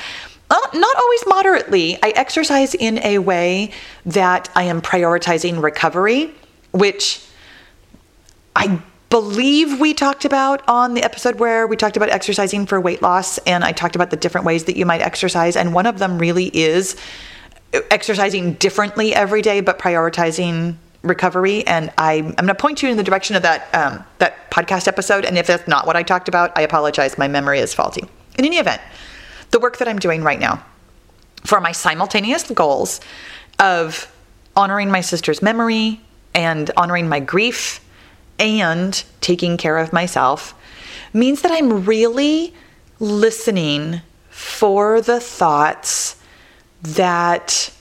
uh, 0.49 0.55
not 0.73 0.95
always 0.97 1.23
moderately. 1.27 1.97
I 2.01 2.09
exercise 2.09 2.73
in 2.73 2.99
a 3.03 3.19
way 3.19 3.71
that 4.05 4.49
I 4.55 4.63
am 4.63 4.81
prioritizing 4.81 5.61
recovery, 5.61 6.33
which 6.71 7.23
I 8.55 8.81
believe 9.09 9.79
we 9.79 9.93
talked 9.93 10.25
about 10.25 10.67
on 10.67 10.93
the 10.93 11.03
episode 11.03 11.39
where 11.39 11.67
we 11.67 11.75
talked 11.75 11.97
about 11.97 12.09
exercising 12.09 12.65
for 12.65 12.79
weight 12.79 13.01
loss. 13.01 13.37
And 13.39 13.63
I 13.63 13.71
talked 13.71 13.95
about 13.95 14.11
the 14.11 14.17
different 14.17 14.45
ways 14.45 14.65
that 14.65 14.75
you 14.75 14.85
might 14.85 15.01
exercise. 15.01 15.55
And 15.55 15.73
one 15.73 15.85
of 15.85 15.99
them 15.99 16.17
really 16.17 16.45
is 16.55 16.95
exercising 17.91 18.53
differently 18.53 19.13
every 19.13 19.41
day, 19.41 19.61
but 19.61 19.79
prioritizing 19.79 20.75
recovery. 21.01 21.65
And 21.65 21.91
I, 21.97 22.13
am 22.13 22.31
going 22.33 22.47
to 22.47 22.55
point 22.55 22.83
you 22.83 22.89
in 22.89 22.97
the 22.97 23.03
direction 23.03 23.35
of 23.35 23.43
that, 23.43 23.73
um, 23.73 24.03
that 24.19 24.51
podcast 24.51 24.87
episode. 24.87 25.25
And 25.25 25.37
if 25.37 25.47
that's 25.47 25.67
not 25.67 25.87
what 25.87 25.95
I 25.95 26.03
talked 26.03 26.27
about, 26.27 26.51
I 26.55 26.61
apologize. 26.61 27.17
My 27.17 27.27
memory 27.27 27.59
is 27.59 27.73
faulty. 27.73 28.03
In 28.37 28.45
any 28.45 28.57
event, 28.57 28.81
the 29.51 29.59
work 29.59 29.77
that 29.77 29.87
I'm 29.87 29.99
doing 29.99 30.23
right 30.23 30.39
now 30.39 30.63
for 31.43 31.61
my 31.61 31.71
simultaneous 31.71 32.49
goals 32.51 32.99
of 33.59 34.11
honoring 34.55 34.91
my 34.91 35.01
sister's 35.01 35.41
memory 35.41 36.01
and 36.33 36.69
honoring 36.77 37.07
my 37.07 37.19
grief 37.19 37.83
and 38.37 39.03
taking 39.21 39.57
care 39.57 39.77
of 39.77 39.91
myself 39.93 40.53
means 41.13 41.41
that 41.41 41.51
I'm 41.51 41.85
really 41.85 42.53
listening 42.99 44.01
for 44.29 45.01
the 45.01 45.19
thoughts 45.19 46.15
that 46.81 47.71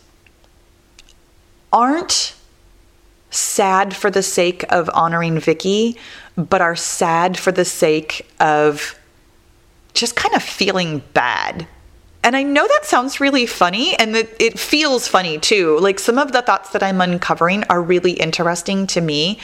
aren't 1.73 2.35
sad 3.31 3.95
for 3.95 4.11
the 4.11 4.23
sake 4.23 4.65
of 4.71 4.89
honoring 4.95 5.39
Vicky, 5.39 5.97
but 6.37 6.61
are 6.61 6.77
sad 6.77 7.39
for 7.39 7.53
the 7.53 7.65
sake 7.65 8.27
of 8.41 8.98
just 9.95 10.17
kind 10.17 10.35
of 10.35 10.43
feeling 10.43 11.03
bad. 11.15 11.67
And 12.23 12.37
I 12.37 12.43
know 12.43 12.67
that 12.67 12.85
sounds 12.85 13.21
really 13.21 13.47
funny 13.47 13.95
and 13.97 14.15
that 14.15 14.29
it 14.41 14.59
feels 14.59 15.09
funny 15.09 15.39
too. 15.39 15.79
Like 15.79 15.99
some 15.99 16.19
of 16.19 16.33
the 16.33 16.43
thoughts 16.43 16.71
that 16.71 16.83
I'm 16.83 17.01
uncovering 17.01 17.65
are 17.71 17.81
really 17.81 18.13
interesting 18.13 18.87
to 18.89 19.01
me 19.01 19.39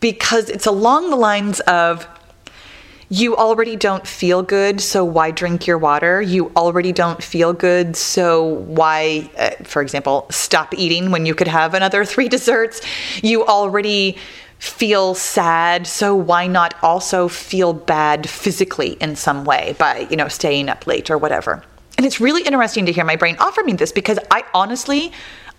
because 0.00 0.50
it's 0.50 0.66
along 0.66 1.10
the 1.10 1.16
lines 1.16 1.60
of 1.60 2.06
you 3.08 3.36
already 3.36 3.76
don't 3.76 4.06
feel 4.06 4.42
good, 4.42 4.80
so 4.80 5.04
why 5.04 5.32
drink 5.32 5.66
your 5.66 5.76
water? 5.76 6.22
You 6.22 6.50
already 6.56 6.92
don't 6.92 7.22
feel 7.22 7.52
good, 7.52 7.94
so 7.94 8.42
why, 8.42 9.30
uh, 9.36 9.50
for 9.64 9.82
example, 9.82 10.26
stop 10.30 10.72
eating 10.72 11.10
when 11.10 11.26
you 11.26 11.34
could 11.34 11.46
have 11.46 11.74
another 11.74 12.04
three 12.12 12.30
desserts? 12.30 12.80
You 13.22 13.44
already 13.44 14.16
feel 14.62 15.12
sad, 15.12 15.88
so 15.88 16.14
why 16.14 16.46
not 16.46 16.72
also 16.84 17.26
feel 17.26 17.72
bad 17.72 18.30
physically 18.30 18.92
in 19.00 19.16
some 19.16 19.44
way 19.44 19.74
by, 19.76 20.06
you 20.08 20.16
know, 20.16 20.28
staying 20.28 20.68
up 20.68 20.86
late 20.86 21.10
or 21.10 21.18
whatever? 21.18 21.64
And 21.98 22.06
it's 22.06 22.20
really 22.20 22.44
interesting 22.44 22.86
to 22.86 22.92
hear 22.92 23.04
my 23.04 23.16
brain 23.16 23.36
offer 23.40 23.64
me 23.64 23.72
this 23.72 23.90
because 23.90 24.20
I 24.30 24.44
honestly, 24.54 25.10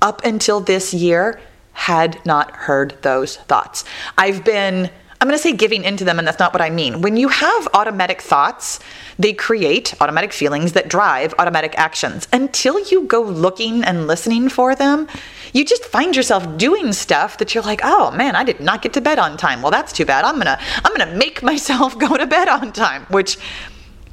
up 0.01 0.23
until 0.23 0.61
this 0.61 0.93
year, 0.93 1.41
had 1.73 2.25
not 2.25 2.51
heard 2.55 2.95
those 3.01 3.35
thoughts. 3.35 3.83
I've 4.17 4.45
been 4.45 4.89
I'm 5.23 5.29
going 5.29 5.39
to 5.39 5.41
say 5.41 5.53
giving 5.53 5.85
into 5.85 6.03
them, 6.03 6.19
and 6.19 6.27
that's 6.27 6.37
not 6.37 6.51
what 6.51 6.61
I 6.61 6.69
mean. 6.69 6.99
When 6.99 7.15
you 7.15 7.29
have 7.29 7.69
automatic 7.73 8.21
thoughts, 8.21 8.81
they 9.17 9.31
create 9.31 9.93
automatic 10.01 10.33
feelings 10.33 10.73
that 10.73 10.89
drive 10.89 11.33
automatic 11.39 11.75
actions. 11.77 12.27
Until 12.33 12.77
you 12.89 13.05
go 13.05 13.21
looking 13.21 13.85
and 13.85 14.05
listening 14.05 14.49
for 14.49 14.75
them, 14.75 15.07
you 15.53 15.63
just 15.63 15.85
find 15.85 16.13
yourself 16.13 16.57
doing 16.57 16.91
stuff 16.91 17.37
that 17.37 17.55
you're 17.55 17.63
like, 17.63 17.79
"Oh 17.85 18.11
man, 18.11 18.35
I 18.35 18.43
did 18.43 18.59
not 18.59 18.81
get 18.81 18.91
to 18.95 18.99
bed 18.99 19.17
on 19.17 19.37
time." 19.37 19.61
Well, 19.61 19.71
that's 19.71 19.93
too 19.93 20.03
bad. 20.03 20.25
I'm 20.25 20.35
going 20.35 20.47
to 20.47 20.59
I'm 20.83 20.93
going 20.93 21.09
to 21.09 21.15
make 21.15 21.41
myself 21.51 21.97
go 21.97 22.17
to 22.17 22.27
bed 22.27 22.49
on 22.49 22.73
time, 22.73 23.05
which 23.09 23.37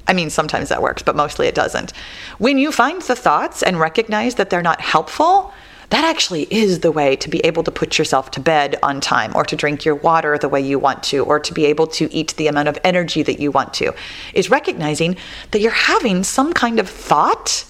I 0.06 0.12
mean, 0.12 0.30
sometimes 0.30 0.68
that 0.68 0.80
works, 0.80 1.02
but 1.02 1.16
mostly 1.16 1.48
it 1.48 1.56
doesn't. 1.56 1.90
When 2.38 2.56
you 2.56 2.70
find 2.70 3.02
the 3.02 3.16
thoughts 3.16 3.64
and 3.64 3.80
recognize 3.80 4.36
that 4.36 4.48
they're 4.48 4.62
not 4.62 4.80
helpful, 4.80 5.52
that 5.90 6.04
actually 6.04 6.44
is 6.52 6.80
the 6.80 6.92
way 6.92 7.16
to 7.16 7.28
be 7.28 7.40
able 7.40 7.62
to 7.64 7.70
put 7.70 7.98
yourself 7.98 8.30
to 8.32 8.40
bed 8.40 8.76
on 8.82 9.00
time 9.00 9.32
or 9.34 9.44
to 9.44 9.56
drink 9.56 9.84
your 9.84 9.96
water 9.96 10.38
the 10.38 10.48
way 10.48 10.60
you 10.60 10.78
want 10.78 11.02
to 11.02 11.24
or 11.24 11.38
to 11.38 11.52
be 11.52 11.66
able 11.66 11.86
to 11.88 12.12
eat 12.12 12.34
the 12.36 12.46
amount 12.46 12.68
of 12.68 12.78
energy 12.84 13.22
that 13.22 13.40
you 13.40 13.50
want 13.50 13.74
to 13.74 13.92
is 14.32 14.50
recognizing 14.50 15.16
that 15.50 15.60
you're 15.60 15.72
having 15.72 16.24
some 16.24 16.52
kind 16.52 16.78
of 16.78 16.88
thought 16.88 17.64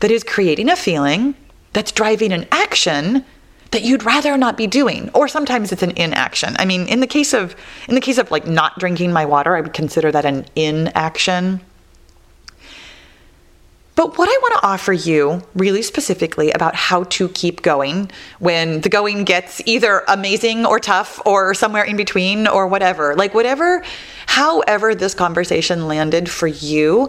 that 0.00 0.10
is 0.10 0.22
creating 0.22 0.68
a 0.68 0.76
feeling 0.76 1.34
that's 1.72 1.90
driving 1.90 2.32
an 2.32 2.46
action 2.52 3.24
that 3.70 3.82
you'd 3.82 4.04
rather 4.04 4.36
not 4.36 4.56
be 4.56 4.68
doing. 4.68 5.10
Or 5.14 5.26
sometimes 5.26 5.72
it's 5.72 5.82
an 5.82 5.96
inaction. 5.96 6.54
I 6.60 6.64
mean 6.64 6.86
in 6.86 7.00
the 7.00 7.06
case 7.06 7.32
of 7.32 7.56
in 7.88 7.94
the 7.94 8.00
case 8.00 8.18
of 8.18 8.30
like 8.30 8.46
not 8.46 8.78
drinking 8.78 9.12
my 9.12 9.24
water 9.24 9.56
i 9.56 9.60
would 9.60 9.72
consider 9.72 10.12
that 10.12 10.24
an 10.24 10.46
inaction 10.54 11.60
but 13.96 14.18
what 14.18 14.28
I 14.28 14.38
want 14.42 14.54
to 14.60 14.66
offer 14.66 14.92
you 14.92 15.42
really 15.54 15.82
specifically 15.82 16.50
about 16.50 16.74
how 16.74 17.04
to 17.04 17.28
keep 17.28 17.62
going 17.62 18.10
when 18.40 18.80
the 18.80 18.88
going 18.88 19.24
gets 19.24 19.62
either 19.66 20.02
amazing 20.08 20.66
or 20.66 20.80
tough 20.80 21.20
or 21.24 21.54
somewhere 21.54 21.84
in 21.84 21.96
between 21.96 22.48
or 22.48 22.66
whatever, 22.66 23.14
like 23.14 23.34
whatever, 23.34 23.84
however 24.26 24.94
this 24.94 25.14
conversation 25.14 25.86
landed 25.86 26.28
for 26.28 26.48
you, 26.48 27.08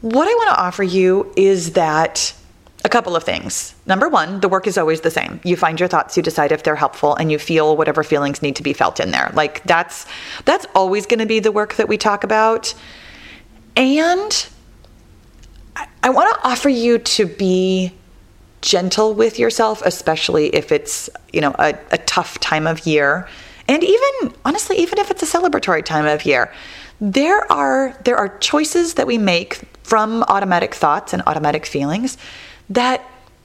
what 0.00 0.26
I 0.26 0.34
want 0.34 0.48
to 0.50 0.60
offer 0.60 0.82
you 0.82 1.32
is 1.36 1.74
that 1.74 2.34
a 2.84 2.88
couple 2.88 3.14
of 3.14 3.22
things. 3.22 3.76
Number 3.86 4.08
one, 4.08 4.40
the 4.40 4.48
work 4.48 4.66
is 4.66 4.76
always 4.76 5.02
the 5.02 5.10
same. 5.10 5.40
You 5.44 5.56
find 5.56 5.78
your 5.78 5.88
thoughts, 5.88 6.16
you 6.16 6.22
decide 6.22 6.50
if 6.50 6.64
they're 6.64 6.74
helpful, 6.74 7.14
and 7.14 7.30
you 7.30 7.38
feel 7.38 7.76
whatever 7.76 8.02
feelings 8.02 8.42
need 8.42 8.56
to 8.56 8.64
be 8.64 8.72
felt 8.72 8.98
in 8.98 9.12
there. 9.12 9.30
Like 9.34 9.62
that's 9.62 10.04
that's 10.44 10.66
always 10.74 11.06
going 11.06 11.20
to 11.20 11.26
be 11.26 11.38
the 11.38 11.52
work 11.52 11.74
that 11.74 11.88
we 11.88 11.96
talk 11.96 12.24
about. 12.24 12.74
And 13.76 14.48
I 15.76 16.10
want 16.10 16.34
to 16.34 16.48
offer 16.48 16.68
you 16.68 16.98
to 16.98 17.26
be 17.26 17.92
gentle 18.60 19.14
with 19.14 19.38
yourself, 19.38 19.82
especially 19.84 20.54
if 20.54 20.72
it's, 20.72 21.10
you 21.32 21.40
know, 21.40 21.54
a, 21.58 21.74
a 21.90 21.98
tough 21.98 22.38
time 22.40 22.66
of 22.66 22.86
year. 22.86 23.28
And 23.68 23.82
even 23.82 24.34
honestly, 24.44 24.76
even 24.78 24.98
if 24.98 25.10
it's 25.10 25.22
a 25.22 25.26
celebratory 25.26 25.84
time 25.84 26.06
of 26.06 26.24
year, 26.24 26.52
there 27.00 27.50
are 27.50 27.96
there 28.04 28.16
are 28.16 28.38
choices 28.38 28.94
that 28.94 29.06
we 29.06 29.18
make 29.18 29.60
from 29.82 30.22
automatic 30.24 30.74
thoughts 30.74 31.12
and 31.12 31.22
automatic 31.26 31.66
feelings 31.66 32.16
that 32.70 33.04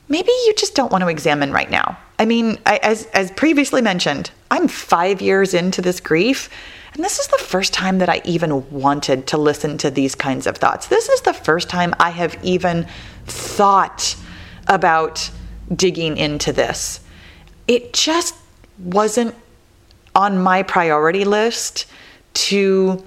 maybe 0.10 0.30
you 0.46 0.54
just 0.56 0.76
don't 0.76 0.92
want 0.92 1.02
to 1.02 1.08
examine 1.08 1.52
right 1.52 1.70
now. 1.70 1.98
I 2.20 2.26
mean, 2.26 2.58
I, 2.66 2.78
as 2.78 3.06
as 3.08 3.32
previously 3.32 3.82
mentioned, 3.82 4.32
I'm 4.50 4.68
5 4.68 5.22
years 5.22 5.54
into 5.54 5.82
this 5.82 6.00
grief 6.00 6.50
and 6.98 7.06
this 7.06 7.20
is 7.20 7.28
the 7.28 7.38
first 7.38 7.74
time 7.74 8.00
that 8.00 8.10
I 8.10 8.22
even 8.26 8.68
wanted 8.72 9.28
to 9.28 9.38
listen 9.38 9.78
to 9.78 9.92
these 9.92 10.16
kinds 10.16 10.48
of 10.48 10.58
thoughts. 10.58 10.88
This 10.88 11.10
is 11.10 11.22
the 11.22 11.34
first 11.34 11.70
time 11.70 11.94
I 12.00 12.10
have 12.10 12.36
even 12.44 12.88
thought 13.28 14.16
about 14.66 15.30
digging 15.76 16.18
into 16.18 16.52
this. 16.52 17.02
It 17.68 17.94
just 17.94 18.34
wasn't 18.80 19.36
on 20.16 20.42
my 20.42 20.64
priority 20.64 21.24
list 21.24 21.86
to 22.34 23.06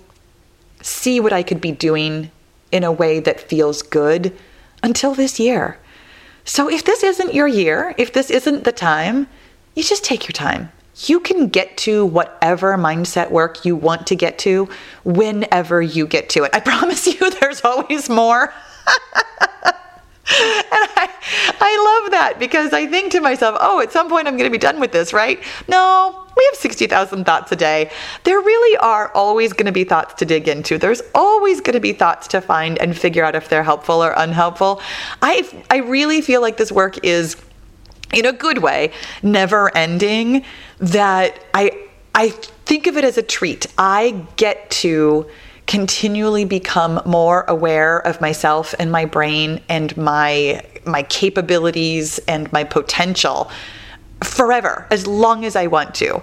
see 0.83 1.19
what 1.19 1.33
I 1.33 1.43
could 1.43 1.61
be 1.61 1.73
doing 1.73 2.31
in 2.71 2.85
a 2.85 2.93
way 2.93 3.19
that 3.19 3.41
feels 3.41 3.83
good 3.83 4.37
until 4.85 5.15
this 5.15 5.41
year. 5.41 5.80
So 6.51 6.69
if 6.69 6.83
this 6.83 7.05
isn't 7.05 7.33
your 7.33 7.47
year, 7.47 7.95
if 7.97 8.13
this 8.13 8.29
isn't 8.29 8.65
the 8.65 8.73
time, 8.73 9.29
you 9.77 9.85
just 9.85 10.05
take 10.05 10.25
your 10.25 10.33
time 10.33 10.73
you 11.07 11.21
can 11.21 11.49
get 11.49 11.77
to 11.79 12.05
whatever 12.05 12.77
mindset 12.77 13.31
work 13.31 13.65
you 13.65 13.75
want 13.77 14.07
to 14.09 14.15
get 14.15 14.39
to 14.39 14.69
whenever 15.05 15.81
you 15.81 16.07
get 16.07 16.29
to 16.31 16.45
it. 16.45 16.51
I 16.53 16.61
promise 16.71 17.07
you, 17.07 17.31
there's 17.41 17.63
always 17.63 18.09
more. 18.09 18.53
and 20.73 20.87
I, 20.97 21.09
I 21.61 22.01
love 22.03 22.13
that 22.13 22.37
because 22.39 22.73
I 22.73 22.87
think 22.87 23.11
to 23.13 23.21
myself, 23.21 23.57
oh, 23.61 23.81
at 23.81 23.91
some 23.91 24.09
point 24.09 24.29
I'm 24.29 24.37
going 24.37 24.49
to 24.49 24.53
be 24.53 24.59
done 24.59 24.79
with 24.79 24.93
this, 24.93 25.13
right? 25.13 25.43
No, 25.67 26.25
we 26.37 26.49
have 26.53 26.55
60,000 26.55 27.25
thoughts 27.25 27.51
a 27.51 27.57
day. 27.57 27.91
There 28.23 28.39
really 28.39 28.77
are 28.79 29.11
always 29.13 29.53
going 29.53 29.67
to 29.67 29.73
be 29.73 29.83
thoughts 29.83 30.15
to 30.15 30.25
dig 30.25 30.47
into. 30.47 30.79
There's 30.79 31.03
always 31.17 31.61
going 31.61 31.75
to 31.75 31.81
be 31.81 31.93
thoughts 31.93 32.29
to 32.29 32.41
find 32.41 32.79
and 32.79 32.97
figure 32.97 33.25
out 33.25 33.35
if 33.35 33.49
they're 33.49 33.65
helpful 33.65 34.05
or 34.05 34.13
unhelpful. 34.13 34.81
I, 35.21 35.49
I 35.69 35.79
really 35.79 36.21
feel 36.21 36.41
like 36.41 36.57
this 36.57 36.71
work 36.71 37.05
is 37.05 37.37
in 38.13 38.27
a 38.27 38.33
good 38.33 38.59
way, 38.59 38.93
never 39.23 39.77
ending, 39.77 40.45
that 40.79 41.45
I 41.55 41.89
I 42.15 42.31
think 42.31 42.87
of 42.87 42.97
it 42.97 43.05
as 43.05 43.19
a 43.19 43.23
treat. 43.23 43.67
I 43.79 44.27
get 44.37 44.71
to 44.71 45.29
continually 45.71 46.45
become 46.45 47.01
more 47.07 47.45
aware 47.47 48.05
of 48.05 48.21
myself 48.21 48.75
and 48.81 48.91
my 48.91 49.05
brain 49.05 49.61
and 49.69 49.97
my 49.97 50.61
my 50.85 51.05
capabilities 51.05 52.19
and 52.27 52.53
my 52.53 52.65
potential 52.65 53.49
forever 54.25 54.85
as 54.91 55.07
long 55.07 55.45
as 55.45 55.55
I 55.55 55.69
want 55.69 55.95
to. 55.95 56.21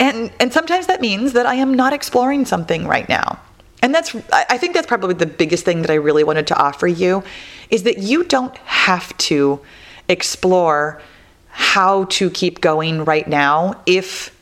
And 0.00 0.32
and 0.40 0.50
sometimes 0.50 0.86
that 0.86 1.02
means 1.02 1.34
that 1.34 1.44
I 1.44 1.56
am 1.56 1.74
not 1.74 1.92
exploring 1.92 2.46
something 2.46 2.86
right 2.86 3.06
now. 3.06 3.38
And 3.82 3.94
that's 3.94 4.16
I 4.32 4.56
think 4.56 4.72
that's 4.72 4.86
probably 4.86 5.12
the 5.12 5.26
biggest 5.26 5.66
thing 5.66 5.82
that 5.82 5.90
I 5.90 5.96
really 5.96 6.24
wanted 6.24 6.46
to 6.46 6.56
offer 6.58 6.86
you 6.86 7.22
is 7.68 7.82
that 7.82 7.98
you 7.98 8.24
don't 8.24 8.56
have 8.56 9.14
to 9.18 9.60
explore 10.08 11.02
how 11.48 12.04
to 12.04 12.30
keep 12.30 12.62
going 12.62 13.04
right 13.04 13.28
now 13.28 13.74
if 13.84 14.35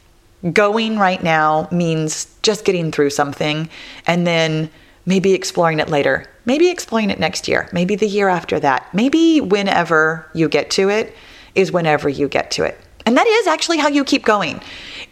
going 0.52 0.98
right 0.98 1.22
now 1.22 1.68
means 1.70 2.26
just 2.42 2.64
getting 2.64 2.92
through 2.92 3.10
something 3.10 3.68
and 4.06 4.26
then 4.26 4.70
maybe 5.06 5.32
exploring 5.32 5.80
it 5.80 5.88
later, 5.88 6.28
maybe 6.44 6.68
exploring 6.68 7.10
it 7.10 7.18
next 7.18 7.48
year, 7.48 7.68
maybe 7.72 7.94
the 7.94 8.06
year 8.06 8.28
after 8.28 8.60
that, 8.60 8.92
maybe 8.94 9.40
whenever 9.40 10.28
you 10.34 10.48
get 10.48 10.70
to 10.70 10.88
it 10.88 11.14
is 11.54 11.72
whenever 11.72 12.08
you 12.08 12.28
get 12.28 12.50
to 12.50 12.64
it. 12.64 12.78
And 13.06 13.16
that 13.16 13.26
is 13.26 13.46
actually 13.46 13.78
how 13.78 13.88
you 13.88 14.04
keep 14.04 14.24
going, 14.24 14.60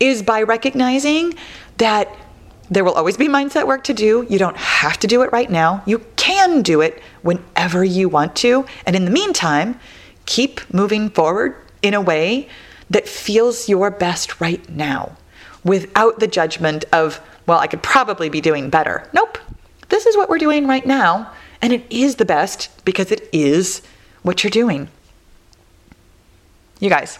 is 0.01 0.23
by 0.23 0.42
recognizing 0.42 1.35
that 1.77 2.09
there 2.71 2.85
will 2.85 2.95
always 2.95 3.18
be 3.18 3.29
mindset 3.29 3.66
work 3.66 3.85
to 3.85 3.95
do. 3.95 4.27
You 4.31 4.38
don't 4.38 4.57
have 4.57 4.99
to 5.01 5.07
do 5.07 5.23
it 5.23 5.33
right 5.33 5.51
now. 5.51 5.83
You 5.85 5.99
can 6.16 6.62
do 6.62 6.81
it 6.81 7.03
whenever 7.21 7.85
you 7.85 8.09
want 8.09 8.35
to. 8.37 8.64
And 8.87 8.97
in 8.97 9.05
the 9.05 9.11
meantime, 9.11 9.79
keep 10.25 10.73
moving 10.73 11.11
forward 11.11 11.55
in 11.83 11.92
a 11.92 12.01
way 12.01 12.49
that 12.88 13.07
feels 13.07 13.68
your 13.68 13.90
best 13.90 14.40
right 14.40 14.66
now 14.71 15.16
without 15.64 16.18
the 16.18 16.27
judgment 16.27 16.85
of, 16.92 17.20
well, 17.46 17.59
I 17.59 17.66
could 17.66 17.83
probably 17.83 18.29
be 18.29 18.40
doing 18.40 18.70
better. 18.70 19.09
Nope. 19.12 19.38
This 19.88 20.07
is 20.07 20.16
what 20.16 20.29
we're 20.29 20.38
doing 20.38 20.66
right 20.66 20.87
now. 20.87 21.33
And 21.61 21.72
it 21.72 21.85
is 21.90 22.16
the 22.16 22.25
best 22.25 22.70
because 22.85 23.12
it 23.12 23.29
is 23.33 23.83
what 24.22 24.42
you're 24.42 24.51
doing. 24.51 24.88
You 26.81 26.90
guys, 26.90 27.18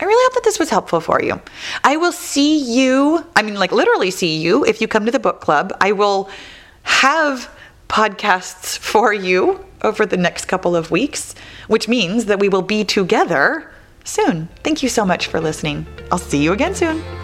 I 0.00 0.04
really 0.04 0.24
hope 0.26 0.34
that 0.34 0.44
this 0.44 0.58
was 0.58 0.70
helpful 0.70 1.00
for 1.00 1.22
you. 1.22 1.40
I 1.84 1.96
will 1.96 2.10
see 2.10 2.58
you, 2.58 3.24
I 3.36 3.42
mean, 3.42 3.54
like 3.54 3.70
literally 3.70 4.10
see 4.10 4.38
you 4.38 4.64
if 4.64 4.80
you 4.80 4.88
come 4.88 5.04
to 5.06 5.12
the 5.12 5.20
book 5.20 5.40
club. 5.40 5.72
I 5.80 5.92
will 5.92 6.28
have 6.82 7.48
podcasts 7.88 8.76
for 8.76 9.12
you 9.12 9.64
over 9.82 10.04
the 10.04 10.16
next 10.16 10.46
couple 10.46 10.74
of 10.74 10.90
weeks, 10.90 11.34
which 11.68 11.86
means 11.86 12.24
that 12.24 12.40
we 12.40 12.48
will 12.48 12.62
be 12.62 12.82
together 12.82 13.70
soon. 14.02 14.48
Thank 14.64 14.82
you 14.82 14.88
so 14.88 15.04
much 15.04 15.28
for 15.28 15.40
listening. 15.40 15.86
I'll 16.10 16.18
see 16.18 16.42
you 16.42 16.52
again 16.52 16.74
soon. 16.74 17.23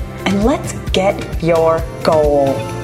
and 0.25 0.43
let's 0.43 0.73
get 0.91 1.43
your 1.43 1.83
goal. 2.03 2.80